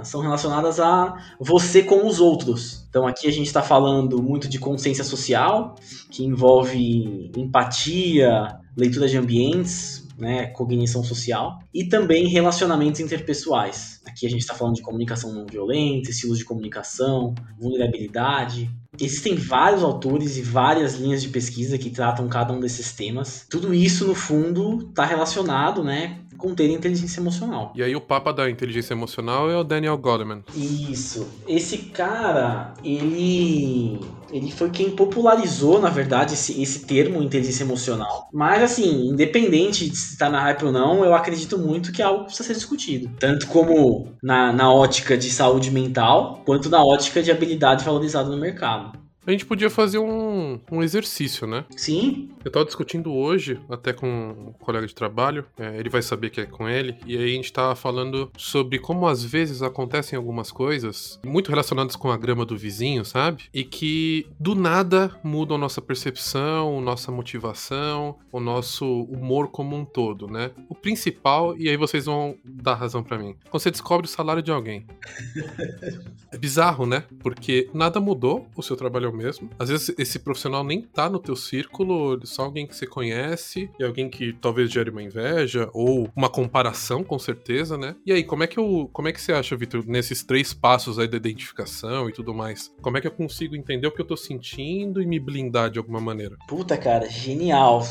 são 0.04 0.20
relacionadas 0.20 0.78
a 0.78 1.16
você 1.40 1.82
com 1.82 2.06
os 2.06 2.20
outros. 2.20 2.86
Então 2.88 3.06
aqui 3.06 3.26
a 3.26 3.32
gente 3.32 3.46
está 3.46 3.62
falando 3.62 4.22
muito 4.22 4.48
de 4.48 4.58
consciência 4.58 5.04
social, 5.04 5.74
que 6.10 6.24
envolve 6.24 7.30
empatia, 7.36 8.58
leitura 8.76 9.08
de 9.08 9.16
ambientes, 9.16 10.08
né, 10.20 10.46
cognição 10.48 11.02
social 11.02 11.58
e 11.72 11.84
também 11.84 12.28
relacionamentos 12.28 13.00
interpessoais. 13.00 14.00
Aqui 14.06 14.26
a 14.26 14.30
gente 14.30 14.42
está 14.42 14.54
falando 14.54 14.74
de 14.74 14.82
comunicação 14.82 15.32
não 15.32 15.46
violenta, 15.46 16.10
estilos 16.10 16.38
de 16.38 16.44
comunicação, 16.44 17.34
vulnerabilidade. 17.58 18.70
Existem 19.00 19.34
vários 19.34 19.82
autores 19.82 20.36
e 20.36 20.42
várias 20.42 20.96
linhas 20.96 21.22
de 21.22 21.28
pesquisa 21.30 21.78
que 21.78 21.90
tratam 21.90 22.28
cada 22.28 22.52
um 22.52 22.60
desses 22.60 22.92
temas. 22.92 23.46
Tudo 23.48 23.72
isso, 23.72 24.06
no 24.06 24.14
fundo, 24.14 24.88
está 24.90 25.06
relacionado, 25.06 25.82
né, 25.82 26.20
com 26.40 26.54
ter 26.54 26.70
inteligência 26.70 27.20
emocional. 27.20 27.72
E 27.74 27.82
aí, 27.82 27.94
o 27.94 28.00
papa 28.00 28.32
da 28.32 28.48
inteligência 28.48 28.94
emocional 28.94 29.50
é 29.50 29.56
o 29.56 29.64
Daniel 29.64 29.96
Goleman. 29.98 30.42
Isso. 30.54 31.28
Esse 31.46 31.78
cara, 31.78 32.74
ele 32.82 34.00
ele 34.32 34.50
foi 34.50 34.70
quem 34.70 34.90
popularizou, 34.90 35.80
na 35.80 35.90
verdade, 35.90 36.34
esse, 36.34 36.62
esse 36.62 36.86
termo 36.86 37.22
inteligência 37.22 37.64
emocional. 37.64 38.28
Mas 38.32 38.62
assim, 38.62 39.08
independente 39.08 39.88
de 39.88 39.96
se 39.96 40.16
tá 40.16 40.28
na 40.28 40.40
hype 40.40 40.64
ou 40.64 40.72
não, 40.72 41.04
eu 41.04 41.14
acredito 41.14 41.58
muito 41.58 41.92
que 41.92 42.00
é 42.00 42.04
algo 42.04 42.20
que 42.20 42.26
precisa 42.26 42.46
ser 42.46 42.54
discutido. 42.54 43.10
Tanto 43.18 43.46
como 43.48 44.12
na, 44.22 44.52
na 44.52 44.72
ótica 44.72 45.16
de 45.16 45.30
saúde 45.30 45.70
mental, 45.70 46.42
quanto 46.44 46.68
na 46.68 46.82
ótica 46.82 47.22
de 47.22 47.30
habilidade 47.30 47.84
valorizada 47.84 48.28
no 48.28 48.36
mercado. 48.36 48.98
A 49.26 49.30
gente 49.30 49.44
podia 49.44 49.68
fazer 49.68 49.98
um, 49.98 50.58
um 50.72 50.82
exercício, 50.82 51.46
né? 51.46 51.64
Sim, 51.76 52.30
Eu 52.42 52.50
tava 52.50 52.64
discutindo 52.64 53.12
hoje, 53.12 53.60
até 53.68 53.92
com 53.92 54.06
um 54.06 54.52
colega 54.64 54.86
de 54.86 54.94
trabalho, 54.94 55.44
é, 55.58 55.78
ele 55.78 55.90
vai 55.90 56.00
saber 56.00 56.30
que 56.30 56.40
é 56.40 56.46
com 56.46 56.66
ele, 56.66 56.96
e 57.04 57.16
aí 57.16 57.24
a 57.24 57.34
gente 57.34 57.52
tava 57.52 57.74
falando 57.76 58.30
sobre 58.36 58.78
como 58.78 59.06
às 59.06 59.22
vezes 59.22 59.62
acontecem 59.62 60.16
algumas 60.16 60.50
coisas 60.50 61.20
muito 61.24 61.50
relacionadas 61.50 61.96
com 61.96 62.10
a 62.10 62.16
grama 62.16 62.46
do 62.46 62.56
vizinho, 62.56 63.04
sabe? 63.04 63.44
E 63.52 63.62
que 63.62 64.26
do 64.38 64.54
nada 64.54 65.14
mudam 65.22 65.56
a 65.56 65.60
nossa 65.60 65.82
percepção, 65.82 66.80
nossa 66.80 67.12
motivação, 67.12 68.16
o 68.32 68.40
nosso 68.40 69.02
humor 69.02 69.48
como 69.48 69.76
um 69.76 69.84
todo, 69.84 70.28
né? 70.28 70.50
O 70.68 70.74
principal, 70.74 71.56
e 71.58 71.68
aí 71.68 71.76
vocês 71.76 72.06
vão 72.06 72.36
dar 72.42 72.74
razão 72.74 73.02
pra 73.02 73.18
mim, 73.18 73.36
quando 73.50 73.62
você 73.62 73.70
descobre 73.70 74.06
o 74.06 74.10
salário 74.10 74.42
de 74.42 74.50
alguém. 74.50 74.86
É 76.32 76.38
bizarro, 76.38 76.86
né? 76.86 77.02
Porque 77.18 77.68
nada 77.74 77.98
mudou, 77.98 78.46
o 78.54 78.62
seu 78.62 78.76
trabalho 78.76 79.09
eu 79.10 79.16
mesmo. 79.16 79.50
Às 79.58 79.68
vezes 79.68 79.94
esse 79.98 80.18
profissional 80.18 80.64
nem 80.64 80.82
tá 80.82 81.08
no 81.10 81.18
teu 81.18 81.36
círculo, 81.36 82.18
só 82.26 82.44
alguém 82.44 82.66
que 82.66 82.74
você 82.74 82.86
conhece 82.86 83.70
e 83.78 83.84
alguém 83.84 84.08
que 84.08 84.32
talvez 84.32 84.70
gere 84.70 84.90
uma 84.90 85.02
inveja 85.02 85.68
ou 85.72 86.10
uma 86.16 86.28
comparação, 86.28 87.04
com 87.04 87.18
certeza, 87.18 87.76
né? 87.76 87.96
E 88.06 88.12
aí, 88.12 88.24
como 88.24 88.42
é 88.42 88.46
que 88.46 88.58
eu, 88.58 88.88
como 88.92 89.08
é 89.08 89.12
que 89.12 89.20
você 89.20 89.32
acha, 89.32 89.56
Vitor, 89.56 89.84
nesses 89.86 90.22
três 90.22 90.54
passos 90.54 90.98
aí 90.98 91.08
da 91.08 91.16
identificação 91.16 92.08
e 92.08 92.12
tudo 92.12 92.32
mais? 92.32 92.72
Como 92.80 92.96
é 92.96 93.00
que 93.00 93.06
eu 93.06 93.12
consigo 93.12 93.56
entender 93.56 93.86
o 93.86 93.92
que 93.92 94.00
eu 94.00 94.06
tô 94.06 94.16
sentindo 94.16 95.02
e 95.02 95.06
me 95.06 95.18
blindar 95.18 95.70
de 95.70 95.78
alguma 95.78 96.00
maneira? 96.00 96.36
Puta, 96.46 96.76
cara, 96.76 97.08
genial. 97.08 97.82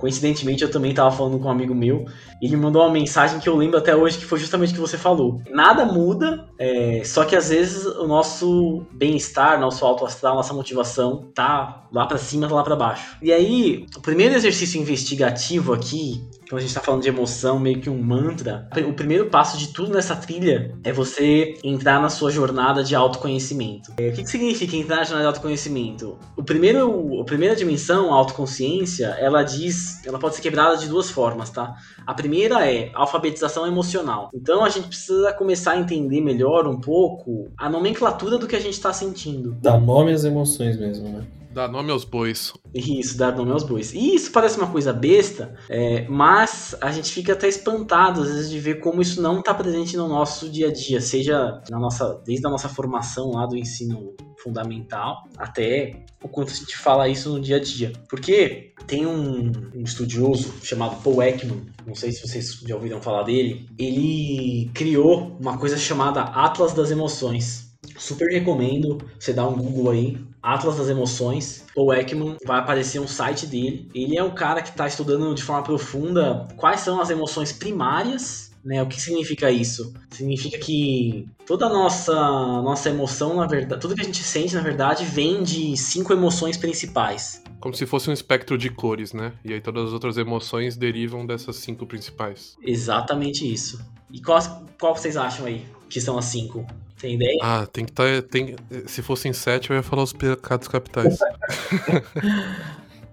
Coincidentemente, 0.00 0.62
eu 0.62 0.70
também 0.70 0.92
estava 0.92 1.10
falando 1.14 1.38
com 1.38 1.46
um 1.46 1.50
amigo 1.50 1.74
meu. 1.74 2.06
E 2.40 2.46
ele 2.46 2.56
mandou 2.56 2.80
uma 2.80 2.90
mensagem 2.90 3.38
que 3.38 3.46
eu 3.46 3.54
lembro 3.54 3.76
até 3.76 3.94
hoje, 3.94 4.16
que 4.16 4.24
foi 4.24 4.38
justamente 4.38 4.70
o 4.70 4.74
que 4.74 4.80
você 4.80 4.96
falou. 4.96 5.42
Nada 5.50 5.84
muda, 5.84 6.48
é, 6.58 7.02
só 7.04 7.22
que 7.26 7.36
às 7.36 7.50
vezes 7.50 7.84
o 7.84 8.06
nosso 8.06 8.86
bem-estar, 8.92 9.60
nosso 9.60 9.84
alto 9.84 10.06
astral, 10.06 10.36
nossa 10.36 10.54
motivação 10.54 11.30
tá 11.34 11.86
lá 11.92 12.06
para 12.06 12.16
cima, 12.16 12.48
tá 12.48 12.54
lá 12.54 12.62
para 12.62 12.74
baixo. 12.74 13.18
E 13.20 13.30
aí, 13.30 13.84
o 13.94 14.00
primeiro 14.00 14.34
exercício 14.34 14.80
investigativo 14.80 15.74
aqui 15.74 16.26
quando 16.50 16.62
a 16.62 16.64
gente 16.64 16.74
tá 16.74 16.80
falando 16.80 17.02
de 17.02 17.08
emoção, 17.08 17.60
meio 17.60 17.80
que 17.80 17.88
um 17.88 18.02
mantra, 18.02 18.68
o 18.88 18.92
primeiro 18.92 19.30
passo 19.30 19.56
de 19.56 19.68
tudo 19.68 19.92
nessa 19.92 20.16
trilha 20.16 20.76
é 20.82 20.92
você 20.92 21.54
entrar 21.62 22.02
na 22.02 22.08
sua 22.08 22.28
jornada 22.32 22.82
de 22.82 22.96
autoconhecimento. 22.96 23.92
É, 23.98 24.08
o 24.08 24.12
que, 24.12 24.24
que 24.24 24.28
significa 24.28 24.76
entrar 24.76 24.96
na 24.96 25.04
jornada 25.04 25.22
de 25.22 25.28
autoconhecimento? 25.28 26.18
O 26.36 26.42
primeiro, 26.42 27.20
a 27.20 27.24
primeira 27.24 27.54
dimensão, 27.54 28.12
a 28.12 28.16
autoconsciência, 28.16 29.06
ela 29.20 29.44
diz, 29.44 30.04
ela 30.04 30.18
pode 30.18 30.34
ser 30.34 30.42
quebrada 30.42 30.76
de 30.76 30.88
duas 30.88 31.08
formas, 31.08 31.50
tá? 31.50 31.76
A 32.04 32.12
primeira 32.12 32.68
é 32.68 32.90
alfabetização 32.94 33.64
emocional. 33.64 34.28
Então 34.34 34.64
a 34.64 34.68
gente 34.68 34.88
precisa 34.88 35.32
começar 35.32 35.72
a 35.72 35.78
entender 35.78 36.20
melhor 36.20 36.66
um 36.66 36.80
pouco 36.80 37.48
a 37.56 37.70
nomenclatura 37.70 38.38
do 38.38 38.48
que 38.48 38.56
a 38.56 38.60
gente 38.60 38.74
está 38.74 38.92
sentindo. 38.92 39.56
Dá 39.62 39.78
nome 39.78 40.10
às 40.10 40.24
emoções 40.24 40.76
mesmo, 40.76 41.08
né? 41.10 41.24
Dá 41.52 41.66
nome 41.66 41.90
aos 41.90 42.04
bois. 42.04 42.52
Isso, 42.72 43.18
dar 43.18 43.34
nome 43.34 43.50
aos 43.50 43.64
bois. 43.64 43.92
E 43.92 44.14
isso 44.14 44.30
parece 44.30 44.56
uma 44.56 44.70
coisa 44.70 44.92
besta, 44.92 45.54
é, 45.68 46.06
mas 46.08 46.76
a 46.80 46.92
gente 46.92 47.10
fica 47.10 47.32
até 47.32 47.48
espantado 47.48 48.22
às 48.22 48.28
vezes 48.28 48.50
de 48.50 48.60
ver 48.60 48.78
como 48.78 49.02
isso 49.02 49.20
não 49.20 49.40
está 49.40 49.52
presente 49.52 49.96
no 49.96 50.06
nosso 50.06 50.48
dia 50.48 50.68
a 50.68 50.72
dia, 50.72 51.00
seja 51.00 51.60
na 51.68 51.78
nossa, 51.78 52.22
desde 52.24 52.46
a 52.46 52.50
nossa 52.50 52.68
formação 52.68 53.32
lá 53.32 53.46
do 53.46 53.56
ensino 53.56 54.14
fundamental 54.38 55.24
até 55.36 56.04
o 56.22 56.28
quanto 56.28 56.52
a 56.52 56.54
gente 56.54 56.76
fala 56.76 57.08
isso 57.08 57.30
no 57.30 57.40
dia 57.40 57.56
a 57.56 57.60
dia. 57.60 57.92
Porque 58.08 58.72
tem 58.86 59.04
um, 59.04 59.50
um 59.74 59.82
estudioso 59.82 60.54
chamado 60.62 61.02
Paul 61.02 61.22
Ekman, 61.22 61.66
não 61.86 61.94
sei 61.94 62.12
se 62.12 62.26
vocês 62.26 62.60
já 62.66 62.74
ouviram 62.76 63.02
falar 63.02 63.24
dele, 63.24 63.68
ele 63.76 64.70
criou 64.72 65.36
uma 65.40 65.58
coisa 65.58 65.76
chamada 65.76 66.22
Atlas 66.22 66.72
das 66.72 66.90
Emoções. 66.90 67.70
Super 67.98 68.30
recomendo 68.30 68.98
você 69.18 69.32
dar 69.32 69.48
um 69.48 69.56
Google 69.56 69.90
aí, 69.90 70.29
Atlas 70.42 70.76
das 70.76 70.88
Emoções, 70.88 71.64
ou 71.74 71.92
Ekman, 71.92 72.36
vai 72.44 72.58
aparecer 72.58 73.00
um 73.00 73.08
site 73.08 73.46
dele. 73.46 73.88
Ele 73.94 74.16
é 74.16 74.22
um 74.22 74.30
cara 74.30 74.62
que 74.62 74.70
está 74.70 74.86
estudando 74.86 75.34
de 75.34 75.42
forma 75.42 75.62
profunda 75.62 76.48
quais 76.56 76.80
são 76.80 77.00
as 77.00 77.10
emoções 77.10 77.52
primárias 77.52 78.50
né? 78.64 78.82
O 78.82 78.86
que 78.86 79.00
significa 79.00 79.50
isso? 79.50 79.92
Significa 80.10 80.58
que 80.58 81.26
toda 81.46 81.66
a 81.66 81.68
nossa, 81.68 82.14
nossa 82.14 82.90
emoção, 82.90 83.36
na 83.36 83.46
verdade, 83.46 83.80
tudo 83.80 83.94
que 83.94 84.02
a 84.02 84.04
gente 84.04 84.22
sente, 84.22 84.54
na 84.54 84.60
verdade, 84.60 85.04
vem 85.04 85.42
de 85.42 85.76
cinco 85.76 86.12
emoções 86.12 86.56
principais. 86.56 87.42
Como 87.58 87.74
se 87.74 87.86
fosse 87.86 88.10
um 88.10 88.12
espectro 88.12 88.56
de 88.56 88.70
cores, 88.70 89.12
né? 89.12 89.32
E 89.44 89.52
aí 89.52 89.60
todas 89.60 89.86
as 89.86 89.92
outras 89.92 90.16
emoções 90.16 90.76
derivam 90.76 91.26
dessas 91.26 91.56
cinco 91.56 91.86
principais. 91.86 92.56
Exatamente 92.62 93.50
isso. 93.50 93.80
E 94.10 94.20
qual, 94.20 94.40
qual 94.78 94.94
vocês 94.94 95.16
acham 95.16 95.46
aí 95.46 95.64
que 95.88 96.00
são 96.00 96.18
as 96.18 96.26
cinco? 96.26 96.66
Tem 97.00 97.14
ideia? 97.14 97.38
Ah, 97.40 97.66
tem 97.66 97.84
que 97.84 97.92
estar. 97.92 98.22
Tá, 98.22 98.28
tem, 98.28 98.56
se 98.86 99.00
fossem 99.02 99.32
sete, 99.32 99.70
eu 99.70 99.76
ia 99.76 99.82
falar 99.82 100.02
os 100.02 100.12
pecados 100.12 100.68
capitais. 100.68 101.18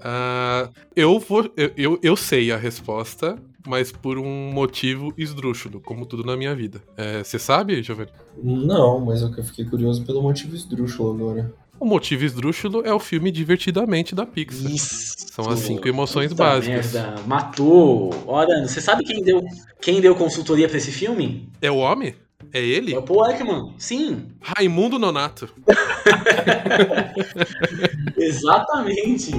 uh, 0.01 0.69
eu, 0.95 1.19
vou, 1.19 1.49
eu, 1.55 1.71
eu, 1.77 1.99
eu 2.03 2.15
sei 2.17 2.51
a 2.51 2.57
resposta, 2.57 3.37
mas 3.65 3.91
por 3.91 4.17
um 4.17 4.51
motivo 4.51 5.13
esdrúxulo, 5.17 5.79
como 5.79 6.05
tudo 6.05 6.23
na 6.23 6.35
minha 6.35 6.53
vida. 6.53 6.81
É, 6.97 7.23
você 7.23 7.39
sabe, 7.39 7.81
Giovanni? 7.81 8.11
Não, 8.41 8.99
mas 8.99 9.21
eu 9.21 9.31
fiquei 9.43 9.63
curioso 9.65 10.05
pelo 10.05 10.21
motivo 10.21 10.55
esdrúxulo 10.55 11.11
agora. 11.11 11.53
O 11.79 11.85
motivo 11.85 12.25
esdrúxulo 12.25 12.81
é 12.83 12.91
o 12.91 12.99
filme 12.99 13.31
Divertidamente 13.31 14.15
da 14.15 14.25
Pixar. 14.25 14.71
Isso. 14.71 15.15
São 15.31 15.47
as 15.47 15.59
cinco 15.59 15.87
emoções 15.87 16.31
Puta 16.31 16.43
básicas. 16.43 16.93
Merda. 16.93 17.21
Matou. 17.27 18.11
Olha, 18.25 18.67
você 18.67 18.81
sabe 18.81 19.03
quem 19.03 19.21
deu, 19.21 19.45
quem 19.79 20.01
deu 20.01 20.15
consultoria 20.15 20.67
para 20.67 20.77
esse 20.77 20.91
filme? 20.91 21.47
É 21.61 21.69
o 21.69 21.77
homem? 21.77 22.15
É 22.53 22.59
ele? 22.59 22.93
É 22.93 22.97
o 22.97 23.03
Paul 23.03 23.29
Ekman, 23.29 23.73
sim. 23.77 24.27
Raimundo 24.39 24.97
Nonato. 24.97 25.49
Exatamente. 28.15 29.31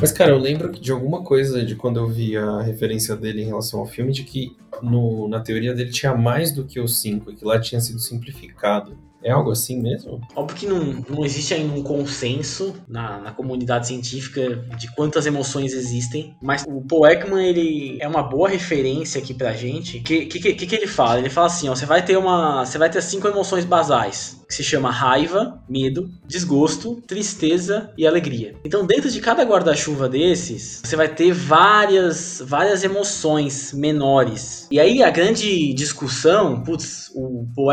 Mas, 0.00 0.10
cara, 0.10 0.32
eu 0.32 0.38
lembro 0.38 0.72
de 0.72 0.90
alguma 0.90 1.22
coisa 1.22 1.64
de 1.64 1.76
quando 1.76 1.98
eu 1.98 2.08
vi 2.08 2.36
a 2.36 2.60
referência 2.60 3.14
dele 3.14 3.42
em 3.42 3.46
relação 3.46 3.80
ao 3.80 3.86
filme, 3.86 4.12
de 4.12 4.24
que 4.24 4.56
no, 4.82 5.28
na 5.28 5.40
teoria 5.40 5.72
dele 5.72 5.90
tinha 5.90 6.14
mais 6.14 6.52
do 6.52 6.64
que 6.64 6.80
os 6.80 7.00
cinco, 7.00 7.30
e 7.30 7.36
que 7.36 7.44
lá 7.44 7.60
tinha 7.60 7.80
sido 7.80 8.00
simplificado. 8.00 8.98
É 9.22 9.30
algo 9.30 9.50
assim 9.50 9.80
mesmo? 9.80 10.20
Óbvio 10.34 10.56
que 10.56 10.66
não, 10.66 11.04
não 11.08 11.24
existe 11.24 11.54
ainda 11.54 11.72
um 11.72 11.82
consenso 11.82 12.74
na, 12.88 13.18
na 13.18 13.32
comunidade 13.32 13.86
científica 13.86 14.56
de 14.76 14.92
quantas 14.94 15.26
emoções 15.26 15.72
existem, 15.72 16.36
mas 16.40 16.64
o 16.66 16.80
Paul 16.82 17.06
Ekman, 17.06 17.46
ele 17.46 17.98
é 18.00 18.08
uma 18.08 18.22
boa 18.22 18.48
referência 18.48 19.20
aqui 19.20 19.32
pra 19.32 19.52
gente. 19.52 19.98
O 19.98 20.02
que, 20.02 20.26
que, 20.26 20.54
que, 20.54 20.66
que 20.66 20.74
ele 20.74 20.86
fala? 20.86 21.18
Ele 21.18 21.30
fala 21.30 21.46
assim, 21.46 21.68
ó, 21.68 21.74
você 21.74 21.86
vai 21.86 22.04
ter 22.04 22.16
uma... 22.16 22.64
você 22.64 22.78
vai 22.78 22.90
ter 22.90 23.02
cinco 23.02 23.28
emoções 23.28 23.64
basais 23.64 24.41
que 24.52 24.56
se 24.56 24.62
chama 24.62 24.90
raiva, 24.90 25.58
medo, 25.66 26.10
desgosto, 26.26 27.02
tristeza 27.06 27.90
e 27.96 28.06
alegria. 28.06 28.54
Então, 28.62 28.86
dentro 28.86 29.10
de 29.10 29.18
cada 29.18 29.42
guarda-chuva 29.44 30.10
desses, 30.10 30.82
você 30.84 30.94
vai 30.94 31.08
ter 31.08 31.32
várias, 31.32 32.42
várias 32.44 32.84
emoções 32.84 33.72
menores. 33.72 34.68
E 34.70 34.78
aí 34.78 35.02
a 35.02 35.08
grande 35.08 35.72
discussão, 35.72 36.62
putz, 36.62 37.10
o 37.14 37.46
Paul 37.56 37.72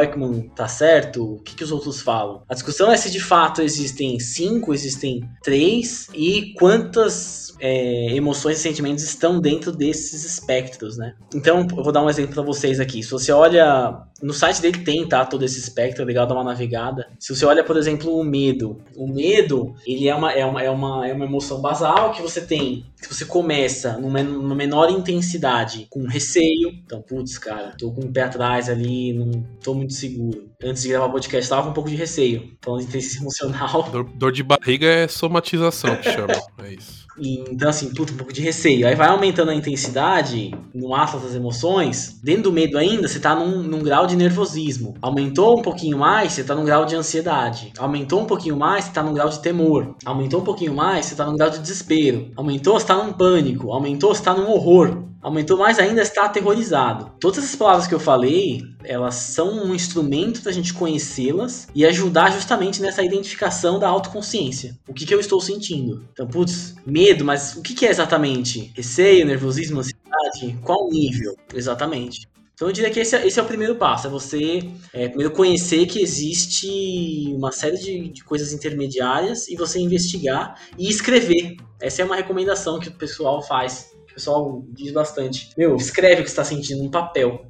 tá 0.55 0.69
certo? 0.69 1.35
O 1.35 1.43
que, 1.43 1.53
que 1.55 1.63
os 1.65 1.71
outros 1.71 2.01
falam? 2.01 2.43
A 2.47 2.53
discussão 2.53 2.89
é 2.89 2.95
se 2.95 3.11
de 3.11 3.19
fato 3.19 3.61
existem 3.61 4.17
cinco, 4.17 4.73
existem 4.73 5.21
três 5.43 6.07
e 6.13 6.53
quantas 6.57 7.53
é, 7.59 8.15
emoções 8.15 8.57
e 8.57 8.61
sentimentos 8.61 9.03
estão 9.03 9.41
dentro 9.41 9.73
desses 9.73 10.23
espectros, 10.23 10.97
né? 10.97 11.13
Então, 11.35 11.67
eu 11.75 11.83
vou 11.83 11.91
dar 11.91 12.03
um 12.03 12.09
exemplo 12.09 12.33
para 12.35 12.43
vocês 12.43 12.79
aqui. 12.79 13.03
Se 13.03 13.11
você 13.11 13.33
olha 13.33 14.01
no 14.21 14.33
site 14.33 14.61
dele 14.61 14.83
tem, 14.83 15.07
tá? 15.07 15.25
Todo 15.25 15.45
esse 15.45 15.59
espectro, 15.59 16.03
é 16.03 16.05
legal 16.05 16.27
dar 16.27 16.35
uma 16.35 16.43
navegada. 16.43 17.07
Se 17.19 17.35
você 17.35 17.45
olha, 17.45 17.63
por 17.63 17.77
exemplo, 17.77 18.15
o 18.17 18.23
medo. 18.23 18.81
O 18.95 19.07
medo, 19.07 19.75
ele 19.85 20.07
é 20.07 20.15
uma, 20.15 20.31
é 20.31 20.45
uma, 20.45 20.63
é 20.63 20.69
uma, 20.69 21.07
é 21.07 21.13
uma 21.13 21.25
emoção 21.25 21.61
basal 21.61 22.11
que 22.11 22.21
você 22.21 22.41
tem. 22.41 22.85
Que 23.01 23.13
você 23.13 23.25
começa 23.25 23.97
numa, 23.97 24.21
numa 24.21 24.55
menor 24.55 24.89
intensidade, 24.89 25.87
com 25.89 26.05
receio. 26.05 26.69
Então, 26.85 27.01
putz, 27.01 27.37
cara, 27.37 27.75
tô 27.77 27.91
com 27.91 28.01
o 28.01 28.11
pé 28.11 28.23
atrás 28.23 28.69
ali, 28.69 29.13
não 29.13 29.43
tô 29.63 29.73
muito 29.73 29.93
seguro. 29.93 30.49
Antes 30.61 30.83
de 30.83 30.89
gravar 30.89 31.09
podcast, 31.09 31.49
tava 31.49 31.63
com 31.63 31.69
um 31.69 31.73
pouco 31.73 31.89
de 31.89 31.95
receio. 31.95 32.51
Falando 32.61 32.81
de 32.81 32.87
inteligência 32.87 33.19
emocional. 33.23 33.89
Dor, 33.91 34.03
dor 34.03 34.31
de 34.31 34.43
barriga 34.43 34.85
é 34.85 35.07
somatização 35.07 35.95
que 35.95 36.11
chama. 36.11 36.33
É 36.63 36.73
isso. 36.73 37.09
Então, 37.21 37.69
assim, 37.69 37.93
puta, 37.93 38.13
um 38.13 38.17
pouco 38.17 38.31
de 38.31 38.41
receio. 38.41 38.87
Aí 38.87 38.95
vai 38.95 39.07
aumentando 39.07 39.51
a 39.51 39.55
intensidade 39.55 40.53
no 40.73 40.95
atlas 40.95 41.23
das 41.23 41.35
emoções. 41.35 42.19
Dentro 42.23 42.43
do 42.43 42.51
medo 42.51 42.77
ainda, 42.77 43.07
você 43.07 43.19
tá 43.19 43.35
num, 43.35 43.61
num 43.61 43.83
grau 43.83 44.07
de 44.07 44.15
nervosismo. 44.15 44.95
Aumentou 45.01 45.59
um 45.59 45.61
pouquinho 45.61 45.97
mais, 45.97 46.33
você 46.33 46.43
tá 46.43 46.55
num 46.55 46.65
grau 46.65 46.85
de 46.85 46.95
ansiedade. 46.95 47.73
Aumentou 47.77 48.21
um 48.21 48.25
pouquinho 48.25 48.55
mais, 48.55 48.85
você 48.85 48.91
tá 48.91 49.03
num 49.03 49.13
grau 49.13 49.29
de 49.29 49.41
temor. 49.41 49.95
Aumentou 50.05 50.41
um 50.41 50.43
pouquinho 50.43 50.73
mais, 50.73 51.07
você 51.07 51.15
tá 51.15 51.25
num 51.25 51.35
grau 51.35 51.49
de 51.49 51.59
desespero. 51.59 52.31
Aumentou, 52.35 52.79
você 52.79 52.85
tá 52.89 53.03
num 53.03 53.13
pânico. 53.13 53.71
Aumentou, 53.71 54.13
você 54.13 54.23
tá 54.23 54.33
num 54.33 54.49
horror. 54.49 55.03
Aumentou 55.21 55.57
mais 55.57 55.77
ainda, 55.77 56.01
está 56.01 56.25
aterrorizado. 56.25 57.11
Todas 57.19 57.39
essas 57.39 57.55
palavras 57.55 57.85
que 57.85 57.93
eu 57.93 57.99
falei, 57.99 58.61
elas 58.83 59.15
são 59.15 59.65
um 59.65 59.75
instrumento 59.75 60.41
para 60.41 60.49
a 60.49 60.53
gente 60.53 60.73
conhecê-las 60.73 61.67
e 61.75 61.85
ajudar 61.85 62.31
justamente 62.31 62.81
nessa 62.81 63.03
identificação 63.03 63.77
da 63.77 63.89
autoconsciência. 63.89 64.77
O 64.87 64.93
que, 64.93 65.05
que 65.05 65.13
eu 65.13 65.19
estou 65.19 65.41
sentindo? 65.41 66.05
Então, 66.13 66.25
putz, 66.25 66.73
medo, 66.85 67.25
mas 67.25 67.55
o 67.55 67.61
que, 67.61 67.73
que 67.73 67.85
é 67.85 67.89
exatamente? 67.89 68.71
Receio, 68.75 69.25
nervosismo, 69.25 69.79
ansiedade? 69.81 70.57
Qual 70.63 70.89
nível? 70.89 71.35
Exatamente. 71.53 72.27
Então 72.59 72.67
eu 72.67 72.73
diria 72.73 72.91
que 72.91 72.99
esse 72.99 73.15
é, 73.15 73.25
esse 73.25 73.39
é 73.39 73.41
o 73.41 73.45
primeiro 73.45 73.77
passo, 73.77 74.07
é 74.07 74.09
você 74.09 74.69
é, 74.91 75.07
primeiro 75.07 75.31
conhecer 75.31 75.85
que 75.85 76.01
existe 76.01 77.33
uma 77.33 77.53
série 77.53 77.77
de, 77.77 78.09
de, 78.09 78.21
coisas 78.21 78.51
intermediárias 78.51 79.47
e 79.47 79.55
você 79.55 79.79
investigar 79.79 80.59
e 80.77 80.89
escrever. 80.89 81.55
Essa 81.81 82.01
é 82.01 82.05
uma 82.05 82.17
recomendação 82.17 82.77
que 82.77 82.89
o 82.89 82.91
pessoal 82.91 83.41
faz, 83.41 83.93
que 84.05 84.11
o 84.11 84.15
pessoal 84.15 84.61
diz 84.73 84.91
bastante. 84.91 85.51
Meu, 85.57 85.77
escreve 85.77 86.19
o 86.19 86.23
que 86.25 86.29
está 86.29 86.43
sentindo 86.43 86.83
no 86.83 86.91
papel. 86.91 87.49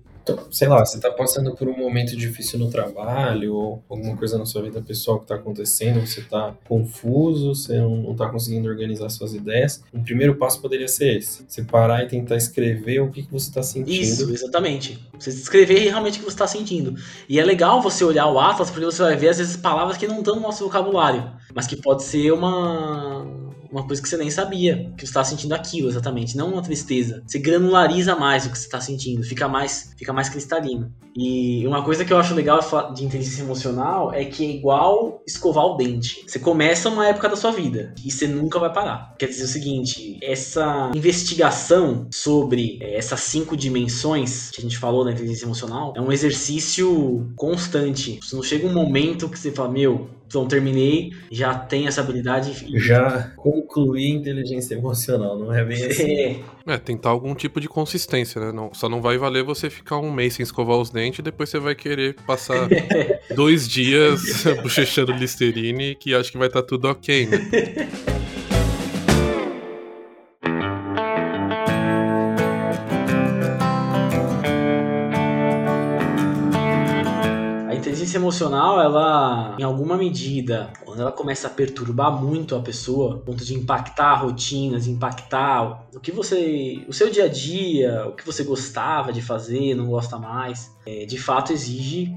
Sei 0.51 0.67
lá, 0.67 0.85
você 0.85 0.99
tá 0.99 1.11
passando 1.11 1.55
por 1.55 1.67
um 1.67 1.77
momento 1.77 2.15
difícil 2.15 2.59
no 2.59 2.69
trabalho, 2.69 3.53
ou 3.53 3.83
alguma 3.89 4.15
coisa 4.15 4.37
na 4.37 4.45
sua 4.45 4.61
vida 4.61 4.81
pessoal 4.81 5.19
que 5.19 5.27
tá 5.27 5.35
acontecendo, 5.35 6.05
você 6.05 6.21
tá 6.21 6.55
confuso, 6.67 7.55
você 7.55 7.77
não, 7.77 7.97
não 7.97 8.15
tá 8.15 8.29
conseguindo 8.29 8.67
organizar 8.67 9.09
suas 9.09 9.33
ideias. 9.33 9.83
Um 9.93 10.03
primeiro 10.03 10.35
passo 10.35 10.61
poderia 10.61 10.87
ser 10.87 11.17
esse: 11.17 11.45
você 11.47 11.63
parar 11.63 12.03
e 12.03 12.07
tentar 12.07 12.35
escrever 12.35 13.01
o 13.01 13.11
que, 13.11 13.23
que 13.23 13.31
você 13.31 13.51
tá 13.51 13.63
sentindo. 13.63 13.91
Isso, 13.91 14.29
exatamente. 14.31 14.99
Você 15.17 15.29
escrever 15.29 15.89
realmente 15.89 16.17
o 16.17 16.19
que 16.23 16.31
você 16.31 16.37
tá 16.37 16.47
sentindo. 16.47 16.95
E 17.27 17.39
é 17.39 17.43
legal 17.43 17.81
você 17.81 18.03
olhar 18.03 18.27
o 18.27 18.39
Atlas, 18.39 18.69
porque 18.69 18.85
você 18.85 19.01
vai 19.01 19.15
ver, 19.15 19.29
às 19.29 19.37
vezes, 19.37 19.55
palavras 19.55 19.97
que 19.97 20.07
não 20.07 20.19
estão 20.19 20.35
no 20.35 20.41
nosso 20.41 20.63
vocabulário, 20.63 21.31
mas 21.53 21.67
que 21.67 21.75
pode 21.75 22.03
ser 22.03 22.31
uma 22.31 23.38
uma 23.71 23.85
coisa 23.85 24.01
que 24.01 24.09
você 24.09 24.17
nem 24.17 24.29
sabia, 24.29 24.91
que 24.97 25.05
você 25.05 25.11
está 25.11 25.23
sentindo 25.23 25.53
aquilo 25.53 25.89
exatamente, 25.89 26.35
não 26.35 26.53
uma 26.53 26.61
tristeza. 26.61 27.23
Você 27.25 27.39
granulariza 27.39 28.15
mais 28.15 28.45
o 28.45 28.51
que 28.51 28.57
você 28.57 28.65
está 28.65 28.81
sentindo, 28.81 29.23
fica 29.23 29.47
mais, 29.47 29.93
fica 29.97 30.11
mais 30.11 30.29
cristalino. 30.29 30.91
E 31.15 31.65
uma 31.67 31.83
coisa 31.83 32.05
que 32.05 32.13
eu 32.13 32.17
acho 32.17 32.33
legal 32.33 32.59
de 32.93 33.03
inteligência 33.03 33.41
emocional 33.41 34.13
é 34.13 34.25
que 34.25 34.45
é 34.45 34.49
igual 34.49 35.21
escovar 35.27 35.65
o 35.65 35.75
dente. 35.75 36.23
Você 36.25 36.39
começa 36.39 36.89
uma 36.89 37.07
época 37.07 37.29
da 37.29 37.35
sua 37.35 37.51
vida 37.51 37.93
e 38.03 38.11
você 38.11 38.27
nunca 38.27 38.59
vai 38.59 38.71
parar. 38.71 39.15
Quer 39.17 39.27
dizer 39.27 39.43
o 39.43 39.47
seguinte, 39.47 40.17
essa 40.21 40.91
investigação 40.95 42.07
sobre 42.13 42.77
é, 42.81 42.97
essas 42.97 43.21
cinco 43.21 43.57
dimensões 43.57 44.49
que 44.51 44.61
a 44.61 44.63
gente 44.63 44.77
falou 44.77 45.03
da 45.03 45.11
inteligência 45.11 45.45
emocional 45.45 45.93
é 45.95 46.01
um 46.01 46.11
exercício 46.11 47.31
constante. 47.35 48.19
Não 48.31 48.43
chega 48.43 48.67
um 48.67 48.73
momento 48.73 49.27
que 49.27 49.37
você 49.37 49.51
fala, 49.51 49.69
meu, 49.69 50.09
então 50.29 50.47
terminei, 50.47 51.11
já 51.31 51.55
tenho 51.55 51.87
essa 51.87 52.01
habilidade. 52.01 52.67
Já 52.77 53.31
concluí 53.35 54.11
inteligência 54.11 54.75
emocional, 54.75 55.39
não 55.39 55.51
é 55.51 55.65
bem 55.65 55.83
assim. 55.83 56.11
É. 56.11 56.39
é, 56.67 56.77
tentar 56.77 57.09
algum 57.09 57.33
tipo 57.33 57.59
de 57.59 57.67
consistência, 57.67 58.39
né? 58.39 58.51
Não, 58.51 58.71
só 58.71 58.87
não 58.87 59.01
vai 59.01 59.17
valer 59.17 59.43
você 59.43 59.71
ficar 59.71 59.97
um 59.97 60.11
mês 60.11 60.35
sem 60.35 60.43
escovar 60.43 60.77
os 60.77 60.91
dentes 60.91 61.17
e 61.17 61.23
depois 61.23 61.49
você 61.49 61.57
vai 61.57 61.73
querer 61.73 62.15
passar 62.27 62.69
dois 63.35 63.67
dias 63.67 64.43
bochechando 64.61 65.13
Listerine 65.13 65.95
que 65.95 66.13
acho 66.13 66.31
que 66.31 66.37
vai 66.37 66.47
estar 66.47 66.61
tá 66.61 66.67
tudo 66.67 66.87
ok, 66.87 67.25
né? 67.25 67.39
inteligência 78.09 78.17
emocional, 78.17 78.81
ela, 78.81 79.55
em 79.59 79.63
alguma 79.63 79.95
medida, 79.95 80.71
quando 80.83 81.01
ela 81.01 81.11
começa 81.11 81.47
a 81.47 81.49
perturbar 81.49 82.11
muito 82.11 82.55
a 82.55 82.59
pessoa, 82.59 83.19
ponto 83.19 83.45
de 83.45 83.53
impactar 83.53 84.15
rotinas, 84.15 84.87
impactar 84.87 85.85
o 85.93 85.99
que 85.99 86.11
você, 86.11 86.83
o 86.87 86.93
seu 86.93 87.09
dia 87.11 87.25
a 87.25 87.27
dia, 87.27 88.07
o 88.07 88.13
que 88.13 88.25
você 88.25 88.43
gostava 88.43 89.13
de 89.13 89.21
fazer, 89.21 89.75
não 89.75 89.87
gosta 89.87 90.17
mais, 90.17 90.75
é, 90.85 91.05
de 91.05 91.17
fato 91.17 91.53
exige 91.53 92.11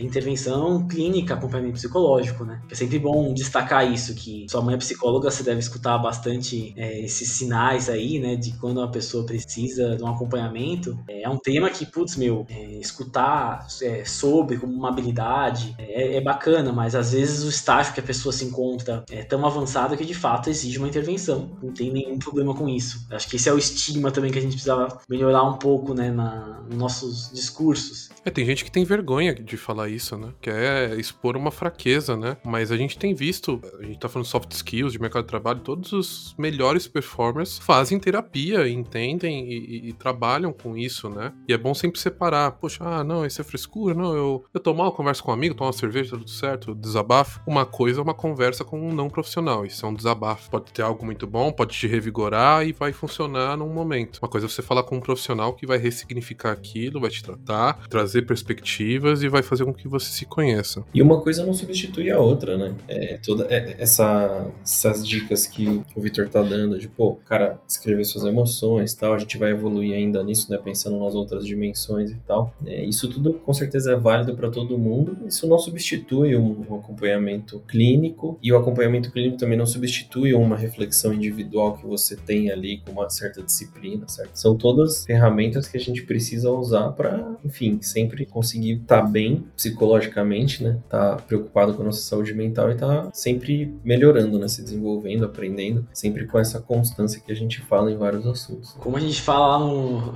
intervenção 0.00 0.86
clínica, 0.86 1.34
acompanhamento 1.34 1.74
psicológico, 1.74 2.44
né? 2.44 2.60
É 2.70 2.74
sempre 2.74 2.98
bom 2.98 3.32
destacar 3.34 3.90
isso, 3.90 4.14
que 4.14 4.46
sua 4.48 4.62
mãe 4.62 4.74
é 4.74 4.78
psicóloga, 4.78 5.30
você 5.30 5.42
deve 5.42 5.60
escutar 5.60 5.98
bastante 5.98 6.72
é, 6.76 7.00
esses 7.00 7.30
sinais 7.30 7.88
aí, 7.88 8.18
né? 8.18 8.36
De 8.36 8.52
quando 8.52 8.78
uma 8.78 8.90
pessoa 8.90 9.24
precisa 9.24 9.96
de 9.96 10.02
um 10.02 10.08
acompanhamento. 10.08 10.98
É, 11.08 11.22
é 11.22 11.28
um 11.28 11.38
tema 11.38 11.70
que, 11.70 11.86
putz, 11.86 12.16
meu, 12.16 12.46
é, 12.48 12.78
escutar 12.78 13.66
é, 13.82 14.04
sobre 14.04 14.56
como 14.56 14.72
uma 14.72 14.88
habilidade 14.88 15.74
é, 15.78 16.16
é, 16.16 16.20
bacana, 16.20 16.72
mas 16.72 16.94
às 16.94 17.12
vezes 17.12 17.44
o 17.44 17.48
estágio 17.48 17.94
que 17.94 18.00
a 18.00 18.02
pessoa 18.02 18.32
se 18.32 18.44
encontra 18.44 19.04
é 19.10 19.22
tão 19.22 19.44
avançado 19.46 19.96
que 19.96 20.04
de 20.04 20.14
fato 20.14 20.50
exige 20.50 20.78
uma 20.78 20.88
intervenção. 20.88 21.50
Não 21.62 21.72
tem 21.72 21.92
nenhum 21.92 22.18
problema 22.18 22.54
com 22.54 22.68
isso. 22.68 23.06
Acho 23.10 23.28
que 23.28 23.36
esse 23.36 23.48
é 23.48 23.52
o 23.52 23.58
estigma 23.58 24.10
também 24.10 24.30
que 24.30 24.38
a 24.38 24.42
gente 24.42 24.52
precisava 24.52 25.00
melhorar 25.08 25.42
um 25.44 25.58
pouco, 25.58 25.94
né? 25.94 26.10
Na, 26.10 26.60
nos 26.68 26.78
nossos 26.78 27.30
discursos. 27.32 28.08
É, 28.24 28.30
tem 28.30 28.44
gente 28.44 28.64
que 28.64 28.70
tem 28.70 28.84
vergonha 28.84 29.34
de 29.50 29.56
falar 29.56 29.88
isso, 29.88 30.16
né? 30.16 30.32
Que 30.40 30.50
é 30.50 30.94
expor 30.96 31.36
uma 31.36 31.50
fraqueza, 31.50 32.16
né? 32.16 32.36
Mas 32.44 32.70
a 32.70 32.76
gente 32.76 32.98
tem 32.98 33.14
visto, 33.14 33.60
a 33.78 33.84
gente 33.84 33.98
tá 33.98 34.08
falando 34.08 34.26
soft 34.26 34.52
skills, 34.52 34.92
de 34.92 35.00
mercado 35.00 35.24
de 35.24 35.28
trabalho, 35.28 35.60
todos 35.60 35.92
os 35.92 36.34
melhores 36.38 36.86
performers 36.86 37.58
fazem 37.58 37.98
terapia, 37.98 38.68
entendem 38.68 39.50
e, 39.50 39.58
e, 39.58 39.88
e, 39.88 39.92
trabalham 39.92 40.52
com 40.52 40.76
isso, 40.76 41.08
né? 41.08 41.32
E 41.48 41.52
é 41.52 41.58
bom 41.58 41.74
sempre 41.74 42.00
separar. 42.00 42.52
Poxa, 42.52 42.84
ah, 42.84 43.04
não, 43.04 43.24
isso 43.24 43.40
é 43.40 43.44
frescura, 43.44 43.94
não, 43.94 44.14
eu, 44.14 44.44
eu 44.52 44.60
tô 44.60 44.74
mal, 44.74 44.92
converso 44.92 45.22
com 45.22 45.30
um 45.30 45.34
amigo, 45.34 45.54
tomo 45.54 45.68
uma 45.68 45.72
cerveja, 45.72 46.12
tá 46.12 46.18
tudo 46.18 46.30
certo, 46.30 46.74
desabafo. 46.74 47.40
Uma 47.46 47.64
coisa 47.66 48.00
é 48.00 48.02
uma 48.02 48.14
conversa 48.14 48.64
com 48.64 48.80
um 48.80 48.92
não 48.92 49.08
profissional, 49.08 49.64
isso 49.64 49.84
é 49.84 49.88
um 49.88 49.94
desabafo. 49.94 50.50
Pode 50.50 50.72
ter 50.72 50.82
algo 50.82 51.04
muito 51.04 51.26
bom, 51.26 51.52
pode 51.52 51.76
te 51.76 51.86
revigorar 51.86 52.66
e 52.66 52.72
vai 52.72 52.92
funcionar 52.92 53.56
num 53.56 53.68
momento. 53.68 54.18
Uma 54.22 54.28
coisa 54.28 54.46
é 54.46 54.48
você 54.48 54.62
falar 54.62 54.82
com 54.82 54.96
um 54.96 55.00
profissional 55.00 55.54
que 55.54 55.66
vai 55.66 55.78
ressignificar 55.78 56.52
aquilo, 56.52 57.00
vai 57.00 57.10
te 57.10 57.22
tratar, 57.22 57.88
trazer 57.88 58.22
perspectivas 58.22 59.22
e 59.22 59.28
vai 59.28 59.37
fazer 59.42 59.64
com 59.64 59.72
que 59.72 59.88
você 59.88 60.10
se 60.10 60.26
conheça. 60.26 60.84
E 60.92 61.02
uma 61.02 61.20
coisa 61.20 61.44
não 61.44 61.54
substitui 61.54 62.10
a 62.10 62.18
outra, 62.18 62.56
né? 62.56 62.74
É, 62.86 63.18
toda 63.24 63.46
é, 63.48 63.76
essa, 63.78 64.46
essas 64.62 65.06
dicas 65.06 65.46
que 65.46 65.82
o 65.94 66.00
Vitor 66.00 66.28
tá 66.28 66.42
dando, 66.42 66.78
de 66.78 66.88
pô, 66.88 67.14
cara, 67.26 67.58
escrever 67.68 68.04
suas 68.04 68.24
emoções 68.24 68.94
tal, 68.94 69.14
a 69.14 69.18
gente 69.18 69.38
vai 69.38 69.50
evoluir 69.50 69.94
ainda 69.94 70.22
nisso, 70.22 70.50
né? 70.50 70.58
Pensando 70.58 70.98
nas 70.98 71.14
outras 71.14 71.46
dimensões 71.46 72.10
e 72.10 72.16
tal. 72.26 72.54
É, 72.66 72.84
isso 72.84 73.08
tudo 73.08 73.34
com 73.34 73.52
certeza 73.52 73.92
é 73.92 73.96
válido 73.96 74.34
para 74.34 74.50
todo 74.50 74.78
mundo. 74.78 75.16
Isso 75.26 75.46
não 75.46 75.58
substitui 75.58 76.36
um, 76.36 76.64
um, 76.68 76.76
acompanhamento 76.76 77.60
clínico 77.66 78.38
e 78.42 78.52
o 78.52 78.56
acompanhamento 78.56 79.10
clínico 79.10 79.36
também 79.36 79.56
não 79.56 79.66
substitui 79.66 80.34
uma 80.34 80.56
reflexão 80.56 81.12
individual 81.12 81.76
que 81.76 81.86
você 81.86 82.16
tem 82.16 82.50
ali 82.50 82.78
com 82.78 82.92
uma 82.92 83.08
certa 83.08 83.42
disciplina, 83.42 84.06
certo? 84.08 84.36
São 84.36 84.56
todas 84.56 85.04
ferramentas 85.04 85.68
que 85.68 85.76
a 85.76 85.80
gente 85.80 86.02
precisa 86.02 86.50
usar 86.50 86.90
para, 86.90 87.36
enfim, 87.44 87.78
sempre 87.80 88.26
conseguir 88.26 88.74
estar 88.74 89.02
tá 89.02 89.08
bem 89.08 89.27
psicologicamente, 89.56 90.62
né? 90.62 90.78
Tá 90.88 91.16
preocupado 91.16 91.74
com 91.74 91.82
a 91.82 91.86
nossa 91.86 92.00
saúde 92.00 92.34
mental 92.34 92.70
e 92.70 92.74
tá 92.74 93.08
sempre 93.12 93.74
melhorando, 93.84 94.38
né? 94.38 94.48
Se 94.48 94.62
desenvolvendo, 94.62 95.24
aprendendo, 95.24 95.86
sempre 95.92 96.26
com 96.26 96.38
essa 96.38 96.60
constância 96.60 97.20
que 97.20 97.32
a 97.32 97.36
gente 97.36 97.60
fala 97.62 97.90
em 97.90 97.96
vários 97.96 98.26
assuntos. 98.26 98.72
Como 98.78 98.96
a 98.96 99.00
gente 99.00 99.20
fala 99.20 99.58
lá 99.58 99.58
no, 99.58 100.14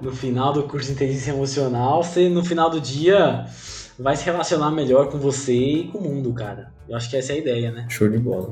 no 0.00 0.12
final 0.12 0.52
do 0.52 0.64
curso 0.64 0.88
de 0.88 0.92
inteligência 0.94 1.30
emocional, 1.30 2.02
você 2.02 2.28
no 2.28 2.44
final 2.44 2.70
do 2.70 2.80
dia 2.80 3.46
vai 3.98 4.16
se 4.16 4.24
relacionar 4.24 4.70
melhor 4.70 5.10
com 5.10 5.18
você 5.18 5.54
e 5.54 5.88
com 5.88 5.98
o 5.98 6.02
mundo, 6.02 6.32
cara. 6.32 6.72
Eu 6.88 6.96
acho 6.96 7.10
que 7.10 7.16
essa 7.16 7.32
é 7.32 7.36
a 7.36 7.38
ideia, 7.38 7.72
né? 7.72 7.86
Show 7.88 8.08
de 8.08 8.18
bola. 8.18 8.50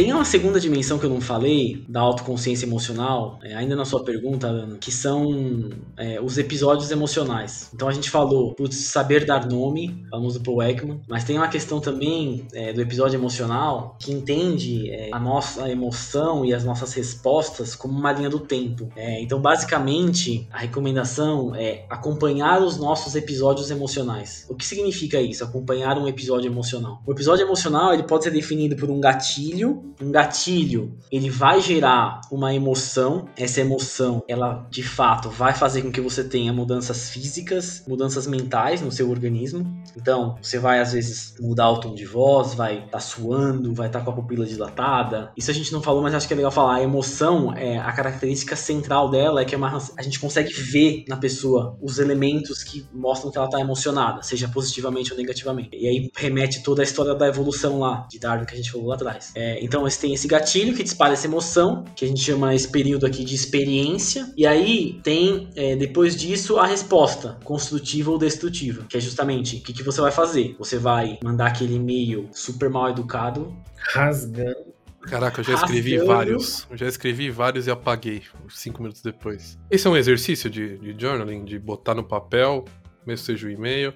Tem 0.00 0.14
uma 0.14 0.24
segunda 0.24 0.58
dimensão 0.58 0.98
que 0.98 1.04
eu 1.04 1.10
não 1.10 1.20
falei, 1.20 1.84
da 1.86 2.00
autoconsciência 2.00 2.64
emocional, 2.64 3.38
é, 3.42 3.54
ainda 3.54 3.76
na 3.76 3.84
sua 3.84 4.02
pergunta, 4.02 4.46
Ana, 4.46 4.78
que 4.78 4.90
são 4.90 5.68
é, 5.94 6.18
os 6.18 6.38
episódios 6.38 6.90
emocionais. 6.90 7.70
Então 7.74 7.86
a 7.86 7.92
gente 7.92 8.08
falou, 8.08 8.54
putz, 8.54 8.76
saber 8.76 9.26
dar 9.26 9.46
nome, 9.46 10.02
falamos 10.08 10.32
do 10.32 10.40
Paul 10.40 10.62
Ekman, 10.62 11.02
mas 11.06 11.24
tem 11.24 11.36
uma 11.36 11.48
questão 11.48 11.80
também 11.80 12.46
é, 12.54 12.72
do 12.72 12.80
episódio 12.80 13.18
emocional 13.18 13.98
que 14.00 14.10
entende 14.10 14.90
é, 14.90 15.10
a 15.12 15.20
nossa 15.20 15.70
emoção 15.70 16.46
e 16.46 16.54
as 16.54 16.64
nossas 16.64 16.94
respostas 16.94 17.76
como 17.76 17.98
uma 17.98 18.10
linha 18.10 18.30
do 18.30 18.40
tempo. 18.40 18.88
É, 18.96 19.20
então, 19.20 19.38
basicamente, 19.38 20.48
a 20.50 20.60
recomendação 20.60 21.54
é 21.54 21.84
acompanhar 21.90 22.62
os 22.62 22.78
nossos 22.78 23.14
episódios 23.16 23.70
emocionais. 23.70 24.46
O 24.48 24.54
que 24.54 24.64
significa 24.64 25.20
isso? 25.20 25.44
Acompanhar 25.44 25.98
um 25.98 26.08
episódio 26.08 26.50
emocional. 26.50 27.02
O 27.06 27.12
episódio 27.12 27.44
emocional 27.44 27.92
ele 27.92 28.04
pode 28.04 28.24
ser 28.24 28.30
definido 28.30 28.76
por 28.76 28.88
um 28.88 28.98
gatilho 28.98 29.89
um 30.00 30.10
gatilho, 30.10 30.96
ele 31.10 31.30
vai 31.30 31.60
gerar 31.60 32.20
uma 32.30 32.54
emoção. 32.54 33.28
Essa 33.36 33.60
emoção, 33.60 34.22
ela 34.26 34.66
de 34.70 34.82
fato 34.82 35.28
vai 35.28 35.54
fazer 35.54 35.82
com 35.82 35.92
que 35.92 36.00
você 36.00 36.24
tenha 36.24 36.52
mudanças 36.52 37.10
físicas, 37.10 37.84
mudanças 37.86 38.26
mentais 38.26 38.80
no 38.80 38.90
seu 38.90 39.10
organismo. 39.10 39.82
Então, 39.96 40.36
você 40.40 40.58
vai 40.58 40.80
às 40.80 40.92
vezes 40.92 41.34
mudar 41.40 41.70
o 41.70 41.80
tom 41.80 41.94
de 41.94 42.04
voz, 42.04 42.54
vai 42.54 42.78
estar 42.78 42.90
tá 42.90 43.00
suando, 43.00 43.74
vai 43.74 43.88
estar 43.88 44.00
tá 44.00 44.04
com 44.04 44.10
a 44.10 44.14
pupila 44.14 44.46
dilatada. 44.46 45.32
Isso 45.36 45.50
a 45.50 45.54
gente 45.54 45.72
não 45.72 45.82
falou, 45.82 46.02
mas 46.02 46.14
acho 46.14 46.26
que 46.26 46.34
é 46.34 46.36
legal 46.36 46.50
falar. 46.50 46.76
A 46.76 46.82
emoção, 46.82 47.54
é 47.54 47.78
a 47.78 47.92
característica 47.92 48.56
central 48.56 49.10
dela 49.10 49.42
é 49.42 49.44
que 49.44 49.54
é 49.54 49.58
uma, 49.58 49.76
a 49.96 50.02
gente 50.02 50.18
consegue 50.18 50.52
ver 50.52 51.04
na 51.08 51.16
pessoa 51.16 51.76
os 51.80 51.98
elementos 51.98 52.62
que 52.62 52.86
mostram 52.92 53.30
que 53.30 53.38
ela 53.38 53.46
está 53.46 53.60
emocionada, 53.60 54.22
seja 54.22 54.48
positivamente 54.48 55.12
ou 55.12 55.18
negativamente. 55.18 55.70
E 55.72 55.86
aí 55.86 56.10
remete 56.16 56.62
toda 56.62 56.82
a 56.82 56.84
história 56.84 57.14
da 57.14 57.28
evolução 57.28 57.78
lá 57.78 58.06
de 58.08 58.18
Darwin 58.18 58.44
que 58.44 58.54
a 58.54 58.56
gente 58.56 58.70
falou 58.70 58.88
lá 58.88 58.94
atrás. 58.94 59.32
É, 59.34 59.62
então 59.62 59.86
você 59.90 60.00
tem 60.00 60.14
esse 60.14 60.28
gatilho 60.28 60.74
que 60.74 60.82
dispara 60.82 61.12
essa 61.12 61.26
emoção, 61.26 61.84
que 61.96 62.04
a 62.04 62.08
gente 62.08 62.20
chama 62.20 62.54
esse 62.54 62.68
período 62.68 63.06
aqui 63.06 63.24
de 63.24 63.34
experiência. 63.34 64.32
E 64.36 64.46
aí 64.46 65.00
tem, 65.02 65.48
é, 65.54 65.76
depois 65.76 66.16
disso, 66.16 66.58
a 66.58 66.66
resposta, 66.66 67.38
construtiva 67.44 68.10
ou 68.10 68.18
destrutiva, 68.18 68.84
que 68.88 68.96
é 68.96 69.00
justamente 69.00 69.56
o 69.56 69.60
que, 69.60 69.72
que 69.72 69.82
você 69.82 70.00
vai 70.00 70.12
fazer. 70.12 70.54
Você 70.58 70.78
vai 70.78 71.18
mandar 71.22 71.46
aquele 71.48 71.74
e-mail 71.74 72.28
super 72.32 72.70
mal 72.70 72.90
educado. 72.90 73.56
Rasgando. 73.76 74.70
Caraca, 75.02 75.40
eu 75.40 75.44
já 75.44 75.54
escrevi 75.54 75.96
Rasgando. 75.96 76.14
vários. 76.14 76.66
Eu 76.70 76.76
já 76.76 76.86
escrevi 76.86 77.30
vários 77.30 77.66
e 77.66 77.70
apaguei 77.70 78.22
cinco 78.48 78.82
minutos 78.82 79.02
depois. 79.02 79.58
Esse 79.70 79.86
é 79.86 79.90
um 79.90 79.96
exercício 79.96 80.50
de, 80.50 80.78
de 80.78 80.94
journaling, 80.98 81.44
de 81.44 81.58
botar 81.58 81.94
no 81.94 82.04
papel, 82.04 82.64
mesmo 83.06 83.24
seja 83.24 83.46
o 83.46 83.50
e-mail 83.50 83.94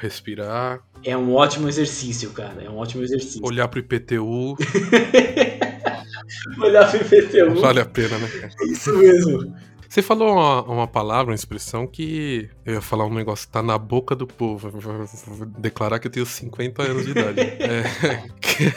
respirar. 0.00 0.80
É 1.04 1.16
um 1.16 1.34
ótimo 1.34 1.68
exercício, 1.68 2.30
cara. 2.30 2.62
É 2.62 2.70
um 2.70 2.76
ótimo 2.76 3.02
exercício. 3.02 3.44
Olhar 3.44 3.68
pro 3.68 3.80
IPTU. 3.80 4.56
Olhar 6.60 6.90
pro 6.90 7.00
IPTU. 7.00 7.60
Vale 7.60 7.80
a 7.80 7.86
pena, 7.86 8.18
né? 8.18 8.50
É 8.60 8.64
isso 8.66 8.96
mesmo. 8.96 9.54
Você 9.88 10.02
falou 10.02 10.34
uma, 10.34 10.62
uma, 10.64 10.86
palavra, 10.86 11.32
uma 11.32 11.34
expressão 11.34 11.86
que 11.86 12.50
eu 12.64 12.74
ia 12.74 12.80
falar 12.80 13.06
um 13.06 13.14
negócio 13.14 13.46
que 13.46 13.52
tá 13.52 13.62
na 13.62 13.78
boca 13.78 14.14
do 14.14 14.26
povo. 14.26 14.70
Vou 14.70 15.46
declarar 15.46 15.98
que 15.98 16.06
eu 16.06 16.10
tenho 16.10 16.26
50 16.26 16.82
anos 16.82 17.06
de 17.06 17.12
idade. 17.12 17.40
é, 17.40 17.84
que, 18.38 18.70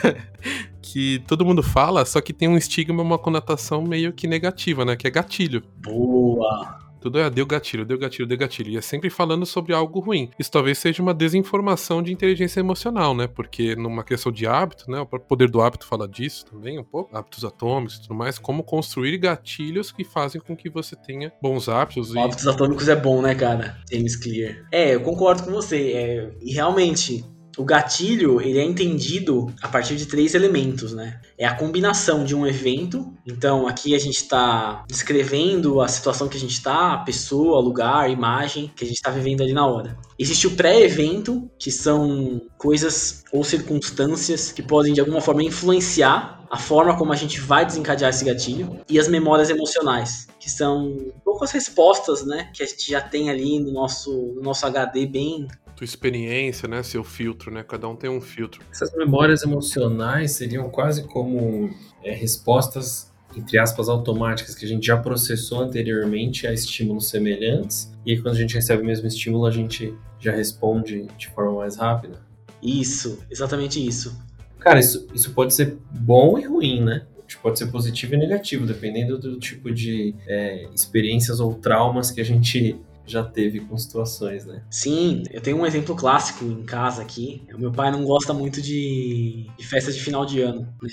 que, 0.82 1.20
todo 1.28 1.46
mundo 1.46 1.62
fala, 1.62 2.06
só 2.06 2.22
que 2.22 2.32
tem 2.32 2.48
um 2.48 2.56
estigma, 2.56 3.04
uma 3.04 3.20
conotação 3.20 3.82
meio 3.82 4.14
que 4.14 4.26
negativa, 4.26 4.86
né? 4.86 4.96
Que 4.96 5.06
é 5.06 5.12
gatilho. 5.12 5.62
Boa! 5.84 6.91
Tudo 7.02 7.20
é 7.20 7.30
deu 7.30 7.46
gatilho, 7.46 7.84
deu 7.84 7.98
gatilho, 7.98 8.28
deu 8.28 8.38
gatilho. 8.38 8.70
E 8.70 8.78
é 8.78 8.82
sempre 8.82 9.10
falando 9.10 9.46
sobre 9.46 9.74
algo 9.74 10.00
ruim. 10.00 10.30
Isso 10.38 10.52
talvez 10.52 10.78
seja 10.78 11.02
uma 11.02 11.14
desinformação 11.14 12.02
de 12.04 12.14
inteligência 12.14 12.60
emocional, 12.60 13.16
né? 13.16 13.28
Porque 13.28 13.76
numa 13.76 14.04
questão 14.04 14.32
de 14.32 14.46
hábito, 14.46 14.90
né? 14.90 15.00
O 15.00 15.06
poder 15.06 15.50
do 15.50 15.62
hábito 15.62 15.88
fala 15.88 16.08
disso 16.08 16.46
também 16.46 16.80
um 16.80 16.84
pouco. 16.84 17.16
Hábitos 17.16 17.44
atômicos 17.44 17.98
e 17.98 18.02
tudo 18.04 18.14
mais. 18.14 18.38
Como 18.38 18.64
construir 18.64 19.18
gatilhos 19.18 19.92
que 19.92 20.04
fazem 20.04 20.40
com 20.40 20.56
que 20.56 20.70
você 20.70 20.96
tenha 20.96 21.34
bons 21.42 21.68
hábitos. 21.68 22.14
E... 22.14 22.20
Hábitos 22.20 22.48
atômicos 22.48 22.88
é 22.88 22.96
bom, 22.96 23.22
né, 23.22 23.34
cara? 23.34 23.78
James 23.92 24.16
Clear. 24.16 24.68
É, 24.72 24.94
eu 24.94 25.02
concordo 25.02 25.44
com 25.44 25.52
você. 25.52 25.92
É, 25.94 26.32
e 26.42 26.54
realmente, 26.54 27.26
o 27.58 27.64
gatilho, 27.64 28.42
ele 28.42 28.60
é 28.60 28.64
entendido 28.64 29.54
a 29.62 29.68
partir 29.68 29.96
de 29.96 30.06
três 30.06 30.34
elementos, 30.34 30.94
né? 30.94 31.20
É 31.38 31.46
a 31.46 31.56
combinação 31.56 32.24
de 32.24 32.36
um 32.36 32.46
evento, 32.46 33.14
então 33.26 33.68
aqui 33.68 33.96
a 33.96 34.00
gente 34.00 34.18
está 34.18 34.84
descrevendo 34.88 35.82
a 35.82 35.88
situação 35.88 36.28
que 36.28 36.38
a 36.38 36.40
gente 36.40 36.54
está, 36.54 36.94
a 36.94 36.98
pessoa, 37.00 37.60
lugar, 37.60 38.10
imagem 38.10 38.72
que 38.76 38.84
a 38.84 38.88
gente 38.88 38.98
está 38.98 39.12
vivendo 39.12 39.42
ali 39.42 39.54
na 39.54 39.66
hora. 39.66 39.98
Existe 40.18 40.48
o 40.48 40.52
pré-evento, 40.52 41.50
que 41.58 41.72
são 41.72 42.42
coisas 42.58 43.24
ou 43.32 43.44
circunstâncias 43.44 44.52
que 44.52 44.62
podem 44.62 44.94
de 44.94 45.00
alguma 45.00 45.22
forma 45.22 45.44
influenciar 45.44 46.42
a 46.52 46.58
forma 46.58 46.98
como 46.98 47.14
a 47.14 47.16
gente 47.16 47.40
vai 47.40 47.66
desencadear 47.66 48.10
esse 48.10 48.26
gatilho, 48.26 48.82
e 48.90 49.00
as 49.00 49.08
memórias 49.08 49.50
emocionais, 49.50 50.28
que 50.38 50.50
são 50.50 50.98
poucas 51.24 51.50
respostas, 51.52 52.26
né, 52.26 52.50
que 52.54 52.62
a 52.62 52.66
gente 52.66 52.92
já 52.92 53.00
tem 53.00 53.30
ali 53.30 53.58
no 53.58 53.72
nosso, 53.72 54.34
no 54.36 54.42
nosso 54.42 54.66
HD 54.66 55.06
bem 55.06 55.48
tua 55.82 55.86
experiência, 55.86 56.68
né? 56.68 56.84
Seu 56.84 57.04
filtro, 57.04 57.52
né? 57.52 57.64
Cada 57.68 57.88
um 57.88 57.96
tem 57.96 58.08
um 58.08 58.22
filtro. 58.22 58.62
Essas 58.72 58.96
memórias 58.96 59.42
emocionais 59.42 60.34
seriam 60.34 60.70
quase 60.70 61.04
como 61.06 61.72
é, 62.04 62.14
respostas, 62.14 63.12
entre 63.36 63.58
aspas, 63.58 63.90
automáticas 63.90 64.54
que 64.54 64.64
a 64.64 64.68
gente 64.68 64.86
já 64.86 64.96
processou 64.96 65.62
anteriormente 65.62 66.46
a 66.46 66.54
estímulos 66.54 67.10
semelhantes. 67.10 67.92
E 68.06 68.12
aí, 68.12 68.22
quando 68.22 68.36
a 68.36 68.38
gente 68.38 68.54
recebe 68.54 68.84
o 68.84 68.86
mesmo 68.86 69.08
estímulo, 69.08 69.48
a 69.48 69.52
gente 69.52 69.96
já 70.20 70.32
responde 70.32 71.08
de 71.18 71.30
forma 71.30 71.58
mais 71.58 71.78
rápida. 71.78 72.22
Isso, 72.62 73.18
exatamente 73.32 73.84
isso. 73.84 74.16
Cara, 74.60 74.80
isso, 74.80 75.08
isso 75.16 75.34
pode 75.34 75.56
ser 75.56 75.80
bom 75.90 76.38
e 76.38 76.46
ruim, 76.46 76.84
né? 76.84 77.08
pode 77.42 77.58
ser 77.58 77.68
positivo 77.68 78.14
e 78.14 78.18
negativo, 78.18 78.66
dependendo 78.66 79.18
do 79.18 79.40
tipo 79.40 79.72
de 79.72 80.14
é, 80.28 80.68
experiências 80.76 81.40
ou 81.40 81.54
traumas 81.54 82.12
que 82.12 82.20
a 82.20 82.26
gente 82.26 82.76
já 83.12 83.24
teve 83.24 83.60
com 83.60 83.78
situações, 83.78 84.46
né? 84.46 84.64
Sim, 84.70 85.24
eu 85.32 85.42
tenho 85.42 85.58
um 85.58 85.66
exemplo 85.66 85.96
clássico 85.96 86.46
em 86.46 86.64
casa 86.64 87.02
aqui. 87.02 87.44
O 87.54 87.60
meu 87.60 87.72
pai 87.72 87.92
não 87.92 88.04
gosta 88.04 88.34
muito 88.34 88.62
de, 88.62 89.48
de 89.58 89.68
festas 89.68 89.96
de 89.96 90.02
final 90.02 90.26
de 90.26 90.42
ano, 90.42 90.62
né? 90.82 90.90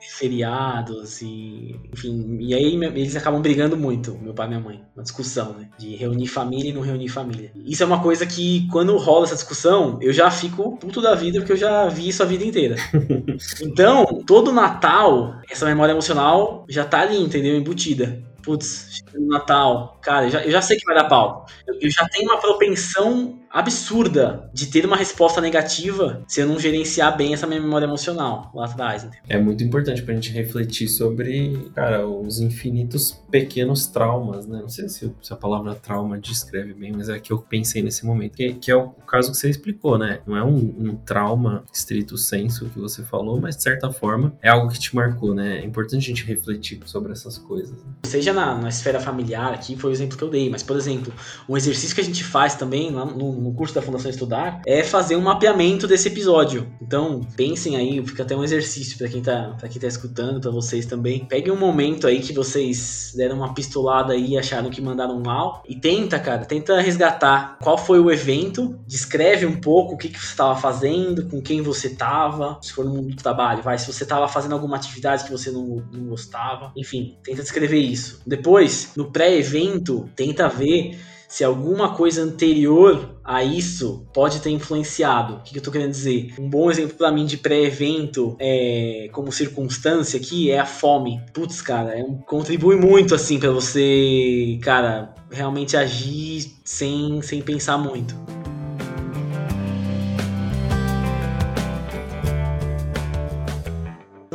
feriados 0.00 1.20
e 1.22 1.80
enfim. 1.92 2.38
E 2.40 2.54
aí 2.54 2.74
eles 2.74 3.16
acabam 3.16 3.40
brigando 3.40 3.76
muito, 3.76 4.16
meu 4.18 4.34
pai 4.34 4.46
e 4.46 4.48
minha 4.50 4.60
mãe, 4.60 4.82
uma 4.94 5.02
discussão, 5.02 5.54
né? 5.54 5.68
De 5.78 5.96
reunir 5.96 6.26
família 6.26 6.70
e 6.70 6.72
não 6.72 6.82
reunir 6.82 7.08
família. 7.08 7.50
Isso 7.54 7.82
é 7.82 7.86
uma 7.86 8.02
coisa 8.02 8.26
que 8.26 8.68
quando 8.70 8.96
rola 8.96 9.24
essa 9.24 9.34
discussão, 9.34 9.98
eu 10.00 10.12
já 10.12 10.30
fico 10.30 10.76
puto 10.76 11.00
da 11.00 11.14
vida 11.14 11.38
porque 11.38 11.52
eu 11.52 11.56
já 11.56 11.88
vi 11.88 12.08
isso 12.08 12.22
a 12.22 12.26
vida 12.26 12.44
inteira. 12.44 12.76
então, 13.62 14.22
todo 14.26 14.52
Natal, 14.52 15.40
essa 15.50 15.66
memória 15.66 15.92
emocional 15.92 16.64
já 16.68 16.84
tá 16.84 17.00
ali, 17.00 17.18
entendeu? 17.18 17.56
Embutida 17.56 18.31
putz, 18.42 19.02
Natal, 19.14 19.98
cara, 20.02 20.26
eu 20.26 20.30
já, 20.30 20.44
eu 20.44 20.50
já 20.50 20.62
sei 20.62 20.76
que 20.76 20.84
vai 20.84 20.94
dar 20.94 21.08
pau. 21.08 21.46
Eu, 21.66 21.74
eu, 21.80 21.90
já 21.90 22.06
tenho 22.08 22.30
uma 22.30 22.40
propensão 22.40 23.38
absurda 23.52 24.48
de 24.52 24.66
ter 24.66 24.86
uma 24.86 24.96
resposta 24.96 25.40
negativa 25.40 26.22
se 26.26 26.40
eu 26.40 26.46
não 26.46 26.58
gerenciar 26.58 27.16
bem 27.16 27.34
essa 27.34 27.46
minha 27.46 27.60
memória 27.60 27.84
emocional 27.84 28.50
lá 28.54 28.64
atrás. 28.64 29.04
Entendeu? 29.04 29.20
É 29.28 29.38
muito 29.38 29.62
importante 29.62 30.02
pra 30.02 30.14
gente 30.14 30.30
refletir 30.30 30.88
sobre, 30.88 31.70
cara, 31.74 32.06
os 32.06 32.40
infinitos 32.40 33.22
pequenos 33.30 33.86
traumas, 33.86 34.46
né? 34.46 34.60
Não 34.60 34.68
sei 34.68 34.88
se, 34.88 35.12
a 35.30 35.36
palavra 35.36 35.74
trauma 35.74 36.18
descreve 36.18 36.72
bem, 36.72 36.92
mas 36.92 37.08
é 37.08 37.18
que 37.18 37.32
eu 37.32 37.38
pensei 37.38 37.82
nesse 37.82 38.06
momento. 38.06 38.36
Que, 38.36 38.54
que 38.54 38.70
é 38.70 38.76
o, 38.76 38.84
o, 38.84 39.06
caso 39.06 39.30
que 39.30 39.36
você 39.36 39.50
explicou, 39.50 39.98
né? 39.98 40.20
Não 40.26 40.36
é 40.36 40.42
um, 40.42 40.56
um, 40.56 40.96
trauma 40.96 41.64
estrito 41.72 42.16
senso 42.16 42.70
que 42.70 42.78
você 42.78 43.02
falou, 43.02 43.40
mas 43.40 43.56
de 43.56 43.62
certa 43.62 43.90
forma 43.92 44.34
é 44.40 44.48
algo 44.48 44.70
que 44.70 44.78
te 44.78 44.94
marcou, 44.94 45.34
né? 45.34 45.58
É 45.58 45.64
importante 45.64 46.04
a 46.04 46.08
gente 46.08 46.24
refletir 46.24 46.80
sobre 46.86 47.12
essas 47.12 47.36
coisas. 47.36 47.76
Né? 47.76 47.92
Seja 48.04 48.32
na, 48.32 48.54
na 48.54 48.68
esfera 48.68 49.00
familiar, 49.00 49.52
aqui 49.52 49.76
foi 49.76 49.90
o 49.90 49.92
exemplo 49.92 50.16
que 50.16 50.24
eu 50.24 50.30
dei, 50.30 50.48
mas, 50.48 50.62
por 50.62 50.76
exemplo, 50.76 51.12
um 51.48 51.56
exercício 51.56 51.94
que 51.94 52.00
a 52.00 52.04
gente 52.04 52.24
faz 52.24 52.54
também 52.54 52.90
lá 52.90 53.04
no 53.04 53.41
no 53.42 53.52
curso 53.54 53.74
da 53.74 53.82
Fundação 53.82 54.10
Estudar 54.10 54.62
é 54.66 54.82
fazer 54.82 55.16
um 55.16 55.20
mapeamento 55.20 55.86
desse 55.86 56.08
episódio. 56.08 56.70
Então, 56.80 57.20
pensem 57.36 57.76
aí, 57.76 58.04
fica 58.06 58.22
até 58.22 58.36
um 58.36 58.44
exercício 58.44 58.96
para 58.96 59.08
quem 59.08 59.22
tá, 59.22 59.56
quem 59.70 59.80
tá 59.80 59.86
escutando, 59.86 60.40
para 60.40 60.50
vocês 60.50 60.86
também. 60.86 61.24
Peguem 61.26 61.52
um 61.52 61.58
momento 61.58 62.06
aí 62.06 62.20
que 62.20 62.32
vocês 62.32 63.12
deram 63.16 63.36
uma 63.36 63.54
pistolada 63.54 64.12
aí 64.12 64.32
e 64.32 64.38
acharam 64.38 64.70
que 64.70 64.80
mandaram 64.80 65.20
mal 65.20 65.62
e 65.68 65.74
tenta, 65.74 66.18
cara, 66.18 66.44
tenta 66.44 66.80
resgatar 66.80 67.58
qual 67.62 67.76
foi 67.76 67.98
o 67.98 68.10
evento, 68.10 68.78
descreve 68.86 69.46
um 69.46 69.60
pouco 69.60 69.94
o 69.94 69.96
que, 69.96 70.08
que 70.08 70.18
você 70.18 70.26
estava 70.26 70.58
fazendo, 70.58 71.28
com 71.28 71.40
quem 71.40 71.60
você 71.60 71.88
estava, 71.88 72.58
se 72.62 72.72
for 72.72 72.84
no 72.84 72.92
mundo 72.94 73.08
do 73.08 73.16
trabalho, 73.16 73.62
vai, 73.62 73.78
se 73.78 73.92
você 73.92 74.04
estava 74.04 74.28
fazendo 74.28 74.52
alguma 74.52 74.76
atividade 74.76 75.24
que 75.24 75.30
você 75.30 75.50
não, 75.50 75.82
não 75.92 76.06
gostava, 76.06 76.72
enfim, 76.76 77.16
tenta 77.22 77.42
descrever 77.42 77.78
isso. 77.78 78.20
Depois, 78.26 78.90
no 78.96 79.10
pré-evento, 79.10 80.08
tenta 80.14 80.48
ver 80.48 80.98
se 81.32 81.42
alguma 81.42 81.94
coisa 81.94 82.22
anterior 82.22 83.11
a 83.24 83.42
isso 83.44 84.06
pode 84.12 84.40
ter 84.40 84.50
influenciado. 84.50 85.34
O 85.34 85.40
que, 85.42 85.54
eu 85.56 85.58
estou 85.58 85.72
querendo 85.72 85.90
dizer? 85.90 86.34
Um 86.38 86.48
bom 86.48 86.70
exemplo 86.70 86.96
para 86.96 87.12
mim 87.12 87.24
de 87.24 87.36
pré-evento, 87.36 88.36
é, 88.38 89.08
como 89.12 89.30
circunstância 89.30 90.18
aqui, 90.18 90.50
é 90.50 90.58
a 90.58 90.66
fome. 90.66 91.20
Putz, 91.32 91.60
cara, 91.60 91.98
é 91.98 92.02
um, 92.02 92.16
contribui 92.18 92.76
muito 92.76 93.14
assim 93.14 93.38
para 93.38 93.50
você, 93.50 94.58
cara, 94.62 95.14
realmente 95.30 95.76
agir 95.76 96.52
sem, 96.64 97.22
sem 97.22 97.40
pensar 97.40 97.78
muito. 97.78 98.14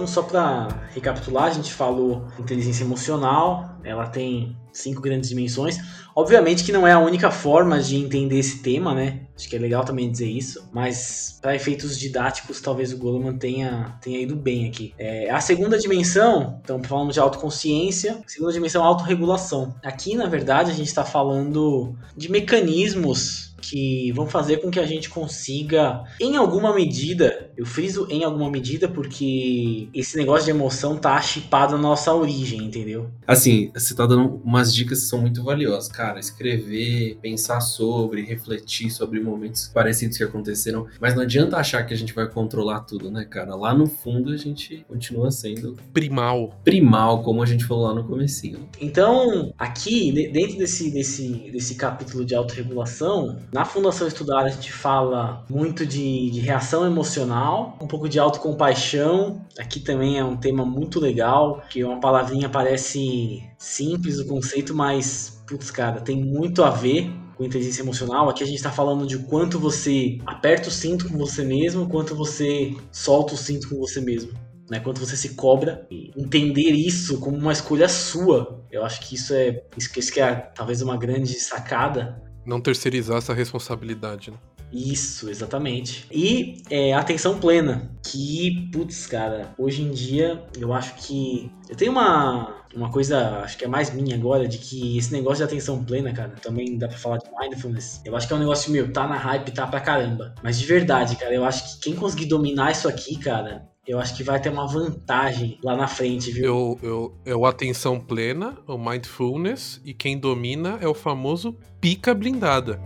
Então, 0.07 0.23
só 0.23 0.23
para 0.23 0.69
recapitular, 0.93 1.47
a 1.47 1.49
gente 1.49 1.73
falou 1.73 2.27
inteligência 2.39 2.85
emocional, 2.85 3.77
ela 3.83 4.07
tem 4.07 4.55
cinco 4.71 5.01
grandes 5.01 5.27
dimensões. 5.27 5.79
Obviamente 6.15 6.63
que 6.63 6.71
não 6.71 6.87
é 6.87 6.93
a 6.93 6.99
única 6.99 7.29
forma 7.29 7.81
de 7.81 7.97
entender 7.97 8.39
esse 8.39 8.59
tema, 8.59 8.95
né? 8.95 9.27
Acho 9.35 9.49
que 9.49 9.55
é 9.57 9.59
legal 9.59 9.83
também 9.83 10.09
dizer 10.09 10.29
isso, 10.29 10.69
mas 10.71 11.37
para 11.41 11.55
efeitos 11.55 11.99
didáticos, 11.99 12.61
talvez 12.61 12.93
o 12.93 12.97
Goleman 12.97 13.37
tenha, 13.37 13.97
tenha 14.01 14.21
ido 14.21 14.35
bem 14.35 14.69
aqui. 14.69 14.93
É, 14.97 15.29
a 15.29 15.41
segunda 15.41 15.77
dimensão, 15.77 16.57
então 16.63 16.81
falamos 16.81 17.13
de 17.13 17.19
autoconsciência, 17.19 18.21
a 18.25 18.29
segunda 18.29 18.53
dimensão, 18.53 18.85
autorregulação. 18.85 19.75
Aqui, 19.83 20.15
na 20.15 20.27
verdade, 20.27 20.71
a 20.71 20.73
gente 20.73 20.87
está 20.87 21.03
falando 21.03 21.97
de 22.15 22.31
mecanismos 22.31 23.46
que 23.61 24.11
vão 24.13 24.27
fazer 24.27 24.57
com 24.57 24.69
que 24.69 24.79
a 24.79 24.85
gente 24.85 25.09
consiga, 25.09 26.03
em 26.19 26.35
alguma 26.35 26.73
medida, 26.73 27.51
eu 27.57 27.65
friso 27.65 28.07
em 28.09 28.23
alguma 28.23 28.49
medida 28.49 28.87
porque 28.87 29.89
esse 29.93 30.17
negócio 30.17 30.45
de 30.45 30.51
emoção 30.51 30.97
tá 30.97 31.19
chipado 31.21 31.75
na 31.75 31.81
nossa 31.81 32.13
origem, 32.13 32.63
entendeu? 32.63 33.09
Assim, 33.25 33.71
você 33.73 33.95
tá 33.95 34.05
dando 34.05 34.41
umas 34.43 34.73
dicas 34.73 35.01
que 35.01 35.05
são 35.07 35.19
muito 35.19 35.43
valiosas, 35.43 35.89
cara. 35.89 36.19
Escrever, 36.19 37.17
pensar 37.21 37.61
sobre, 37.61 38.21
refletir 38.23 38.89
sobre 38.89 39.19
momentos 39.19 39.67
parecidos 39.73 40.17
que 40.17 40.23
aconteceram, 40.23 40.87
mas 40.99 41.15
não 41.15 41.23
adianta 41.23 41.57
achar 41.57 41.83
que 41.83 41.93
a 41.93 41.97
gente 41.97 42.13
vai 42.13 42.27
controlar 42.27 42.81
tudo, 42.81 43.11
né, 43.11 43.25
cara? 43.25 43.55
Lá 43.55 43.73
no 43.73 43.87
fundo 43.87 44.31
a 44.31 44.37
gente 44.37 44.85
continua 44.87 45.31
sendo 45.31 45.77
primal. 45.93 46.53
Primal, 46.63 47.23
como 47.23 47.41
a 47.41 47.45
gente 47.45 47.65
falou 47.65 47.85
lá 47.85 47.93
no 47.93 48.03
comecinho. 48.03 48.67
Então, 48.79 49.53
aqui, 49.57 50.11
dentro 50.11 50.57
desse, 50.57 50.91
desse, 50.91 51.51
desse 51.51 51.75
capítulo 51.75 52.25
de 52.25 52.35
autorregulação, 52.35 53.37
na 53.51 53.63
Fundação 53.63 54.07
Estudar 54.07 54.43
a 54.43 54.49
gente 54.49 54.71
fala 54.71 55.45
muito 55.49 55.85
de, 55.85 56.29
de, 56.31 56.39
reação 56.41 56.85
emocional, 56.85 57.77
um 57.81 57.87
pouco 57.87 58.09
de 58.09 58.19
autocompaixão. 58.19 59.41
Aqui 59.57 59.79
também 59.79 60.17
é 60.19 60.23
um 60.23 60.35
tema 60.35 60.65
muito 60.65 60.99
legal, 60.99 61.61
que 61.69 61.83
uma 61.83 61.99
palavrinha 61.99 62.49
parece 62.49 63.43
simples 63.57 64.19
o 64.19 64.27
conceito, 64.27 64.75
mas, 64.75 65.41
putz, 65.47 65.71
cara, 65.71 66.01
tem 66.01 66.23
muito 66.23 66.63
a 66.63 66.69
ver 66.69 67.09
com 67.35 67.43
inteligência 67.45 67.81
emocional. 67.81 68.29
Aqui 68.29 68.43
a 68.43 68.47
gente 68.47 68.57
está 68.57 68.71
falando 68.71 69.07
de 69.07 69.17
quanto 69.19 69.59
você 69.59 70.17
aperta 70.25 70.67
o 70.67 70.71
cinto 70.71 71.07
com 71.07 71.17
você 71.17 71.43
mesmo, 71.43 71.87
quanto 71.87 72.15
você 72.15 72.75
solta 72.91 73.33
o 73.33 73.37
cinto 73.37 73.69
com 73.69 73.77
você 73.77 74.01
mesmo. 74.01 74.33
Né, 74.69 74.81
quanto 74.81 74.99
você 74.99 75.15
se 75.15 75.29
cobra, 75.29 75.87
entender 75.89 76.71
isso 76.71 77.21
como 77.21 77.37
uma 77.37 77.53
escolha 77.53 77.87
sua, 77.87 78.61
eu 78.69 78.83
acho 78.83 78.99
que 78.99 79.15
isso 79.15 79.33
é 79.33 79.63
isso 79.77 80.11
que 80.11 80.19
é 80.19 80.35
talvez 80.35 80.81
uma 80.81 80.97
grande 80.97 81.35
sacada 81.35 82.21
não 82.47 82.61
terceirizar 82.61 83.17
essa 83.17 83.33
responsabilidade. 83.33 84.31
Né? 84.31 84.37
Isso, 84.71 85.29
exatamente. 85.29 86.05
E 86.11 86.61
é, 86.69 86.93
atenção 86.93 87.39
plena, 87.39 87.89
que, 88.03 88.69
putz, 88.71 89.05
cara, 89.07 89.53
hoje 89.57 89.81
em 89.81 89.91
dia 89.91 90.43
eu 90.57 90.73
acho 90.73 90.95
que. 90.95 91.51
Eu 91.69 91.75
tenho 91.75 91.91
uma, 91.91 92.63
uma 92.75 92.91
coisa, 92.91 93.39
acho 93.39 93.57
que 93.57 93.65
é 93.65 93.67
mais 93.67 93.93
minha 93.93 94.15
agora, 94.15 94.47
de 94.47 94.57
que 94.57 94.97
esse 94.97 95.11
negócio 95.11 95.37
de 95.37 95.43
atenção 95.43 95.83
plena, 95.83 96.11
cara, 96.13 96.33
também 96.41 96.77
dá 96.77 96.87
pra 96.87 96.97
falar 96.97 97.17
de 97.17 97.29
mindfulness. 97.39 98.01
Eu 98.03 98.15
acho 98.15 98.27
que 98.27 98.33
é 98.33 98.35
um 98.35 98.39
negócio 98.39 98.71
meu, 98.71 98.91
tá 98.91 99.07
na 99.07 99.17
hype, 99.17 99.51
tá 99.51 99.67
pra 99.67 99.79
caramba. 99.79 100.33
Mas 100.43 100.59
de 100.59 100.65
verdade, 100.65 101.15
cara, 101.15 101.33
eu 101.33 101.45
acho 101.45 101.75
que 101.75 101.81
quem 101.81 101.95
conseguir 101.95 102.25
dominar 102.25 102.71
isso 102.71 102.87
aqui, 102.87 103.17
cara, 103.17 103.67
eu 103.87 103.99
acho 103.99 104.15
que 104.15 104.23
vai 104.23 104.39
ter 104.39 104.49
uma 104.49 104.67
vantagem 104.67 105.57
lá 105.63 105.75
na 105.75 105.87
frente, 105.87 106.29
viu? 106.31 106.43
Eu, 106.43 106.79
eu, 106.83 107.17
é 107.25 107.35
o 107.35 107.45
atenção 107.45 107.99
plena, 107.99 108.57
o 108.67 108.77
mindfulness, 108.77 109.81
e 109.85 109.93
quem 109.93 110.17
domina 110.17 110.77
é 110.81 110.87
o 110.87 110.93
famoso 110.93 111.55
pica 111.79 112.13
blindada. 112.13 112.81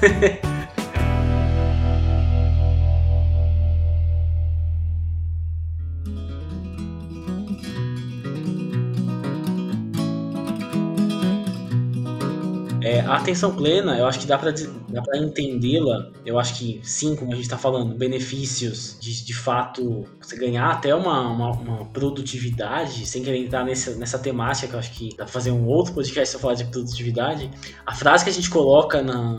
atenção 13.20 13.54
plena, 13.54 13.96
eu 13.98 14.06
acho 14.06 14.18
que 14.18 14.26
dá 14.26 14.38
pra 14.38 14.52
entendê-la. 15.16 16.10
Eu 16.24 16.38
acho 16.38 16.58
que, 16.58 16.80
sim, 16.82 17.14
como 17.16 17.32
a 17.32 17.36
gente 17.36 17.48
tá 17.48 17.58
falando, 17.58 17.94
benefícios 17.94 18.96
de, 19.00 19.24
de 19.24 19.34
fato 19.34 20.04
você 20.20 20.36
ganhar 20.36 20.70
até 20.70 20.94
uma, 20.94 21.20
uma, 21.28 21.50
uma 21.52 21.84
produtividade, 21.86 23.06
sem 23.06 23.22
querer 23.22 23.38
entrar 23.38 23.64
nessa, 23.64 23.94
nessa 23.96 24.18
temática, 24.18 24.68
que 24.68 24.74
eu 24.74 24.78
acho 24.78 24.92
que 24.92 25.10
dá 25.10 25.24
pra 25.24 25.32
fazer 25.32 25.50
um 25.50 25.66
outro 25.66 25.94
podcast 25.94 26.34
pra 26.34 26.40
falar 26.40 26.54
de 26.54 26.64
produtividade. 26.64 27.50
A 27.86 27.94
frase 27.94 28.24
que 28.24 28.30
a 28.30 28.32
gente 28.32 28.50
coloca 28.50 29.02
na, 29.02 29.38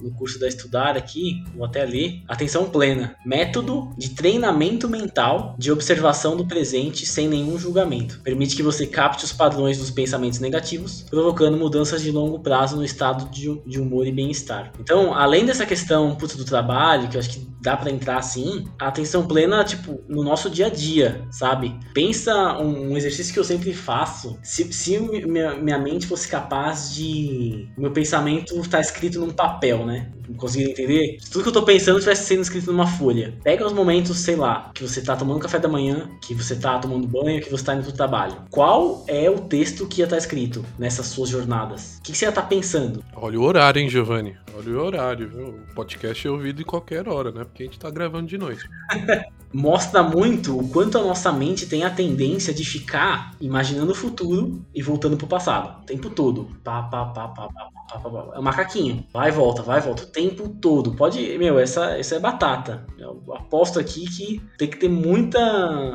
no 0.00 0.10
curso 0.10 0.38
da 0.38 0.48
Estudar 0.48 0.96
aqui, 0.96 1.44
vou 1.54 1.64
até 1.64 1.84
ler. 1.84 2.22
Atenção 2.26 2.70
plena. 2.70 3.16
Método 3.24 3.90
de 3.96 4.10
treinamento 4.10 4.88
mental 4.88 5.54
de 5.58 5.70
observação 5.70 6.36
do 6.36 6.46
presente 6.46 7.06
sem 7.06 7.28
nenhum 7.28 7.58
julgamento. 7.58 8.20
Permite 8.20 8.56
que 8.56 8.62
você 8.62 8.86
capte 8.86 9.24
os 9.24 9.32
padrões 9.32 9.78
dos 9.78 9.90
pensamentos 9.90 10.38
negativos, 10.38 11.02
provocando 11.08 11.56
mudanças 11.56 12.02
de 12.02 12.10
longo 12.10 12.40
prazo 12.40 12.76
no 12.76 12.84
estado 12.84 13.28
de, 13.30 13.78
humor 13.78 14.06
e 14.06 14.12
bem-estar. 14.12 14.72
Então, 14.80 15.14
além 15.14 15.44
dessa 15.44 15.66
questão 15.66 16.14
do 16.14 16.44
trabalho, 16.44 17.08
que 17.08 17.16
eu 17.16 17.20
acho 17.20 17.30
que 17.30 17.48
dá 17.60 17.76
para 17.76 17.90
entrar 17.90 18.18
assim, 18.18 18.66
a 18.78 18.88
atenção 18.88 19.26
plena, 19.26 19.64
tipo, 19.64 20.00
no 20.08 20.22
nosso 20.22 20.48
dia 20.48 20.66
a 20.66 20.70
dia, 20.70 21.26
sabe? 21.30 21.78
Pensa 21.92 22.58
um, 22.58 22.92
um 22.92 22.96
exercício 22.96 23.32
que 23.32 23.38
eu 23.38 23.44
sempre 23.44 23.72
faço. 23.72 24.38
Se, 24.42 24.72
se 24.72 24.98
minha, 24.98 25.54
minha 25.54 25.78
mente 25.78 26.06
fosse 26.06 26.28
capaz 26.28 26.94
de. 26.94 27.68
Meu 27.76 27.90
pensamento 27.90 28.60
tá 28.68 28.80
escrito 28.80 29.18
num 29.20 29.30
papel, 29.30 29.84
né? 29.88 30.17
Conseguindo 30.36 30.70
entender? 30.70 31.18
Se 31.20 31.30
tudo 31.30 31.42
que 31.42 31.48
eu 31.48 31.52
tô 31.52 31.62
pensando 31.62 31.98
estivesse 31.98 32.24
sendo 32.24 32.42
escrito 32.42 32.70
numa 32.70 32.86
folha. 32.86 33.34
Pega 33.42 33.66
os 33.66 33.72
momentos, 33.72 34.16
sei 34.18 34.36
lá, 34.36 34.70
que 34.74 34.82
você 34.82 35.00
tá 35.00 35.16
tomando 35.16 35.40
café 35.40 35.58
da 35.58 35.68
manhã, 35.68 36.08
que 36.22 36.34
você 36.34 36.56
tá 36.56 36.78
tomando 36.78 37.06
banho, 37.06 37.40
que 37.40 37.50
você 37.50 37.64
tá 37.64 37.74
indo 37.74 37.84
pro 37.84 37.92
trabalho. 37.92 38.36
Qual 38.50 39.04
é 39.06 39.30
o 39.30 39.40
texto 39.40 39.86
que 39.86 40.00
ia 40.00 40.04
estar 40.04 40.16
tá 40.16 40.20
escrito 40.20 40.64
nessas 40.78 41.06
suas 41.06 41.28
jornadas? 41.28 41.98
O 41.98 42.02
que, 42.02 42.12
que 42.12 42.18
você 42.18 42.26
ia 42.26 42.30
estar 42.30 42.42
tá 42.42 42.48
pensando? 42.48 43.04
Olha 43.14 43.38
o 43.38 43.42
horário, 43.42 43.80
hein, 43.80 43.88
Giovanni? 43.88 44.36
Olha 44.56 44.72
o 44.72 44.84
horário, 44.84 45.28
viu? 45.28 45.48
O 45.48 45.74
podcast 45.74 46.26
é 46.26 46.30
ouvido 46.30 46.60
em 46.60 46.64
qualquer 46.64 47.08
hora, 47.08 47.30
né? 47.30 47.44
Porque 47.44 47.62
a 47.62 47.66
gente 47.66 47.78
tá 47.78 47.90
gravando 47.90 48.26
de 48.26 48.36
noite. 48.36 48.68
Mostra 49.52 50.02
muito 50.02 50.58
o 50.58 50.68
quanto 50.68 50.98
a 50.98 51.02
nossa 51.02 51.32
mente 51.32 51.66
tem 51.66 51.82
a 51.82 51.90
tendência 51.90 52.52
de 52.52 52.64
ficar 52.64 53.34
imaginando 53.40 53.92
o 53.92 53.94
futuro 53.94 54.62
e 54.74 54.82
voltando 54.82 55.16
pro 55.16 55.26
passado. 55.26 55.80
O 55.82 55.86
tempo 55.86 56.10
todo. 56.10 56.50
Pá, 56.62 56.82
pá, 56.82 57.06
pá, 57.06 57.28
pá, 57.28 57.48
pá, 57.48 57.68
pá, 57.88 57.98
pá, 57.98 58.10
pá. 58.10 58.34
É 58.34 58.38
um 58.38 58.42
macaquinho. 58.42 59.06
Vai 59.12 59.30
e 59.30 59.32
volta, 59.32 59.62
vai 59.62 59.78
e 59.78 59.82
volta. 59.82 60.04
O 60.18 60.28
tempo 60.28 60.48
todo. 60.60 60.92
Pode. 60.94 61.38
Meu, 61.38 61.58
essa, 61.58 61.96
essa 61.96 62.16
é 62.16 62.18
batata. 62.18 62.84
Eu 62.98 63.22
aposto 63.34 63.78
aqui 63.78 64.04
que 64.08 64.42
tem 64.58 64.68
que 64.68 64.76
ter 64.76 64.88
muita. 64.88 65.38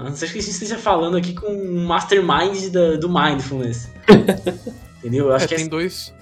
Não 0.03 0.15
sei 0.15 0.29
que 0.29 0.37
a 0.37 0.41
gente 0.41 0.51
esteja 0.51 0.77
falando 0.77 1.17
aqui 1.17 1.33
com 1.33 1.47
um 1.47 1.85
mastermind 1.85 2.69
da, 2.71 2.95
do 2.95 3.09
mindfulness. 3.09 3.89
Entendeu? 4.99 5.27
Eu 5.27 5.33
acho 5.33 5.45
é, 5.45 5.47
que 5.49 5.55
tem 5.55 5.65
é... 5.65 5.69
dois 5.69 6.13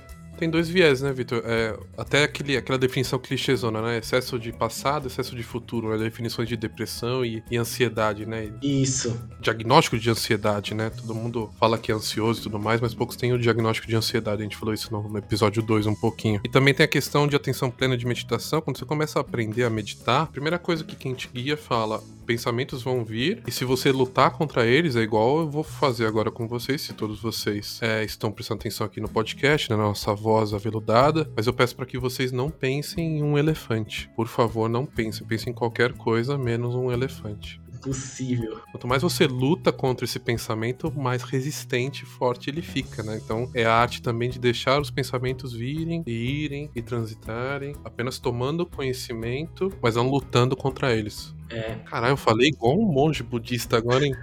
tem 0.42 0.50
dois 0.50 0.68
viés, 0.68 1.02
né, 1.02 1.14
Vitor? 1.14 1.44
É, 1.46 1.78
até 1.96 2.24
aquele, 2.24 2.58
aquela 2.58 2.80
definição 2.80 3.20
clichêzona, 3.20 3.80
né? 3.80 4.00
Excesso 4.00 4.40
de 4.40 4.52
passado, 4.52 5.06
excesso 5.06 5.36
de 5.36 5.44
futuro, 5.44 5.92
né? 5.92 6.04
Definições 6.04 6.50
de 6.50 6.58
depressão 6.58 7.24
e, 7.24 7.44
e, 7.52 7.58
ansiedade, 7.58 8.26
né? 8.26 8.52
Isso. 8.60 9.22
Diagnóstico 9.40 10.00
de 10.00 10.10
ansiedade, 10.10 10.74
né? 10.74 10.90
Todo 10.90 11.14
mundo 11.14 11.52
fala 11.60 11.78
que 11.78 11.92
é 11.92 11.96
ansioso 11.96 12.40
e 12.40 12.44
tudo 12.44 12.58
mais, 12.58 12.82
mas 12.82 12.96
poucos 12.96 13.16
têm 13.16 13.32
o 13.34 13.38
diagnóstico 13.38 13.88
de 13.88 13.96
ansiedade. 13.96 14.42
A 14.42 14.44
gente 14.44 14.58
falou 14.58 14.74
isso 14.74 14.92
no, 14.92 15.08
no 15.08 15.18
episódio 15.20 15.62
2 15.62 15.86
um 15.86 15.94
pouquinho. 15.94 16.42
E 16.44 16.50
também 16.50 16.74
tem 16.74 16.86
a 16.86 16.90
questão 16.90 17.28
de 17.28 17.36
atenção 17.36 17.70
plena 17.70 17.96
de 17.96 18.08
meditação. 18.08 18.62
Quando 18.62 18.80
você 18.80 18.86
começa 18.86 19.20
a 19.20 19.22
aprender 19.22 19.64
a 19.64 19.70
meditar, 19.70 20.24
a 20.24 20.26
primeira 20.26 20.58
coisa 20.58 20.84
que 20.84 20.96
quem 20.96 21.14
te 21.14 21.30
guia 21.32 21.56
fala, 21.56 22.02
pensamentos 22.26 22.82
vão 22.82 23.04
vir, 23.04 23.44
e 23.46 23.52
se 23.52 23.64
você 23.64 23.92
lutar 23.92 24.32
contra 24.32 24.66
eles, 24.66 24.96
é 24.96 25.02
igual 25.02 25.42
eu 25.42 25.50
vou 25.50 25.64
fazer 25.64 26.08
agora 26.08 26.32
com 26.32 26.48
vocês, 26.48 26.82
se 26.82 26.94
todos 26.94 27.22
vocês 27.22 27.80
é, 27.82 28.04
estão 28.04 28.32
prestando 28.32 28.62
atenção 28.62 28.88
aqui 28.88 29.02
no 29.02 29.10
podcast, 29.10 29.70
na 29.70 29.78
nossa 29.78 30.16
voz 30.16 30.31
voz 30.32 30.54
aveludada, 30.54 31.30
mas 31.36 31.46
eu 31.46 31.54
peço 31.54 31.76
para 31.76 31.86
que 31.86 31.98
vocês 31.98 32.32
não 32.32 32.50
pensem 32.50 33.18
em 33.18 33.24
um 33.24 33.38
elefante. 33.38 34.10
Por 34.16 34.30
favor, 34.30 34.70
não 34.70 34.86
pensem. 34.86 35.28
Pensem 35.28 35.52
em 35.52 35.54
qualquer 35.54 35.92
coisa 35.92 36.38
menos 36.38 36.74
um 36.74 36.90
elefante. 36.90 37.60
Possível. 37.82 38.62
Quanto 38.72 38.88
mais 38.88 39.02
você 39.02 39.28
luta 39.28 39.74
contra 39.74 40.06
esse 40.06 40.20
pensamento, 40.20 40.94
mais 40.96 41.24
resistente 41.24 42.04
e 42.04 42.06
forte 42.06 42.50
ele 42.50 42.62
fica, 42.62 43.04
né? 43.04 43.20
Então 43.22 43.50
é 43.54 43.66
a 43.66 43.74
arte 43.74 44.02
também 44.02 44.30
de 44.30 44.40
deixar 44.40 44.80
os 44.80 44.90
pensamentos 44.90 45.52
virem, 45.52 46.04
e 46.06 46.12
irem 46.12 46.70
e 46.76 46.82
transitarem, 46.82 47.76
apenas 47.84 48.20
tomando 48.20 48.66
conhecimento, 48.66 49.70
mas 49.82 49.96
não 49.96 50.08
lutando 50.08 50.56
contra 50.56 50.96
eles. 50.96 51.36
É. 51.50 51.76
Caralho, 51.90 52.14
eu 52.14 52.18
falei 52.18 52.50
igual 52.50 52.80
um 52.80 52.86
monge 52.86 53.24
budista 53.24 53.78
agora, 53.78 54.06
hein? 54.06 54.16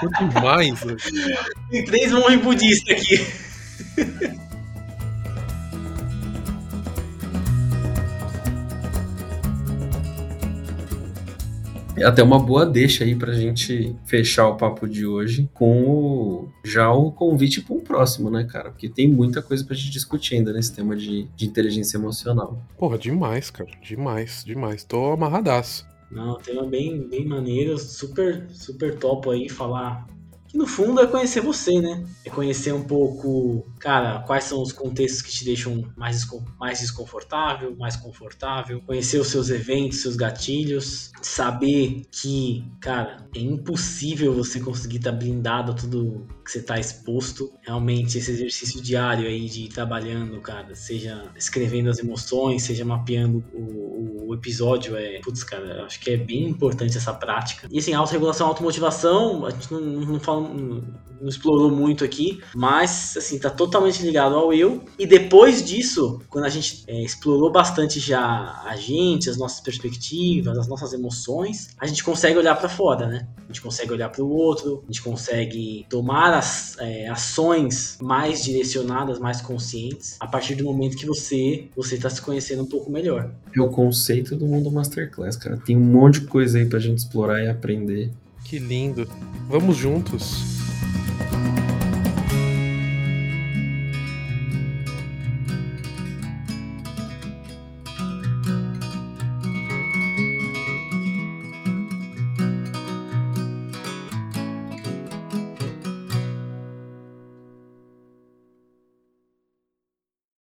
Pô, 0.00 0.26
demais. 0.26 0.80
Tem 1.70 1.84
três 1.84 2.12
monges 2.12 2.40
budistas 2.40 2.96
aqui. 2.96 4.38
até 12.02 12.22
uma 12.22 12.38
boa 12.38 12.64
deixa 12.64 13.04
aí 13.04 13.14
pra 13.14 13.32
gente 13.32 13.94
fechar 14.04 14.48
o 14.48 14.56
papo 14.56 14.88
de 14.88 15.06
hoje 15.06 15.48
com 15.54 15.84
o, 15.84 16.48
já 16.64 16.92
o 16.92 17.10
convite 17.10 17.60
para 17.60 17.74
um 17.74 17.80
próximo, 17.80 18.30
né, 18.30 18.44
cara? 18.44 18.70
Porque 18.70 18.88
tem 18.88 19.08
muita 19.08 19.42
coisa 19.42 19.64
pra 19.64 19.74
gente 19.74 19.90
discutir 19.90 20.36
ainda 20.36 20.52
nesse 20.52 20.74
tema 20.74 20.96
de, 20.96 21.28
de 21.36 21.46
inteligência 21.46 21.96
emocional. 21.96 22.60
Porra, 22.78 22.98
demais, 22.98 23.50
cara. 23.50 23.70
Demais, 23.82 24.42
demais. 24.44 24.84
Tô 24.84 25.12
amarradaço. 25.12 25.86
Não, 26.10 26.36
tema 26.36 26.64
bem, 26.64 27.06
bem 27.06 27.26
maneiro, 27.26 27.78
super, 27.78 28.46
super 28.50 28.98
top 28.98 29.28
aí 29.30 29.48
falar 29.48 30.06
que 30.48 30.56
no 30.56 30.66
fundo 30.66 31.00
é 31.00 31.06
conhecer 31.06 31.42
você, 31.42 31.78
né? 31.80 32.04
É 32.24 32.30
conhecer 32.30 32.72
um 32.72 32.82
pouco, 32.82 33.70
cara, 33.78 34.20
quais 34.20 34.44
são 34.44 34.62
os 34.62 34.72
contextos 34.72 35.20
que 35.20 35.30
te 35.30 35.44
deixam 35.44 35.84
mais, 35.94 36.26
mais 36.58 36.80
desconfortável, 36.80 37.76
mais 37.76 37.96
confortável, 37.96 38.80
conhecer 38.86 39.20
os 39.20 39.28
seus 39.28 39.50
eventos, 39.50 40.00
seus 40.00 40.16
gatilhos, 40.16 41.12
saber 41.20 42.06
que, 42.10 42.64
cara, 42.80 43.28
é 43.36 43.40
impossível 43.40 44.34
você 44.34 44.58
conseguir 44.58 44.96
estar 44.96 45.12
tá 45.12 45.18
blindado 45.18 45.72
a 45.72 45.74
tudo 45.74 46.26
que 46.48 46.52
você 46.52 46.58
está 46.60 46.78
exposto. 46.78 47.52
Realmente, 47.60 48.16
esse 48.16 48.30
exercício 48.30 48.80
diário 48.80 49.28
aí 49.28 49.46
de 49.50 49.64
ir 49.64 49.68
trabalhando, 49.68 50.40
cara, 50.40 50.74
seja 50.74 51.30
escrevendo 51.36 51.90
as 51.90 51.98
emoções, 51.98 52.62
seja 52.62 52.86
mapeando 52.86 53.44
o, 53.52 54.28
o 54.28 54.34
episódio, 54.34 54.96
é, 54.96 55.20
putz, 55.20 55.44
cara, 55.44 55.84
acho 55.84 56.00
que 56.00 56.10
é 56.10 56.16
bem 56.16 56.48
importante 56.48 56.96
essa 56.96 57.12
prática. 57.12 57.68
E 57.70 57.78
assim, 57.78 57.92
autorregulação, 57.92 58.46
automotivação, 58.46 59.44
a 59.44 59.50
gente 59.50 59.70
não, 59.70 59.80
não 59.80 60.20
fala 60.20 60.48
não, 60.48 60.82
não, 61.20 61.28
explorou 61.28 61.70
muito 61.70 62.02
aqui, 62.02 62.40
mas 62.54 63.14
assim, 63.16 63.38
tá 63.38 63.50
totalmente 63.50 64.02
ligado 64.02 64.34
ao 64.34 64.52
eu. 64.52 64.82
E 64.98 65.06
depois 65.06 65.62
disso, 65.62 66.22
quando 66.30 66.46
a 66.46 66.48
gente 66.48 66.84
é, 66.86 67.02
explorou 67.02 67.52
bastante 67.52 68.00
já 68.00 68.62
a 68.64 68.74
gente, 68.76 69.28
as 69.28 69.36
nossas 69.36 69.60
perspectivas, 69.60 70.56
as 70.56 70.66
nossas 70.66 70.94
emoções, 70.94 71.74
a 71.78 71.86
gente 71.86 72.02
consegue 72.02 72.38
olhar 72.38 72.54
para 72.54 72.70
fora, 72.70 73.06
né? 73.06 73.28
A 73.36 73.46
gente 73.48 73.60
consegue 73.60 73.92
olhar 73.92 74.08
para 74.08 74.22
o 74.22 74.30
outro, 74.30 74.82
a 74.84 74.86
gente 74.86 75.02
consegue 75.02 75.86
tomar 75.90 76.37
as 76.38 76.76
é, 76.78 77.08
ações 77.08 77.98
mais 78.00 78.44
direcionadas, 78.44 79.18
mais 79.18 79.40
conscientes, 79.40 80.16
a 80.20 80.26
partir 80.26 80.54
do 80.54 80.64
momento 80.64 80.96
que 80.96 81.06
você 81.06 81.68
você 81.76 81.96
está 81.96 82.08
se 82.08 82.22
conhecendo 82.22 82.62
um 82.62 82.66
pouco 82.66 82.90
melhor. 82.90 83.30
É 83.54 83.60
o 83.60 83.68
conceito 83.68 84.36
do 84.36 84.46
mundo 84.46 84.70
masterclass, 84.70 85.36
cara. 85.36 85.56
Tem 85.56 85.76
um 85.76 85.80
monte 85.80 86.20
de 86.20 86.26
coisa 86.26 86.58
aí 86.58 86.66
pra 86.66 86.78
gente 86.78 86.98
explorar 86.98 87.42
e 87.42 87.48
aprender. 87.48 88.10
Que 88.44 88.58
lindo. 88.58 89.08
Vamos 89.48 89.76
juntos. 89.76 90.67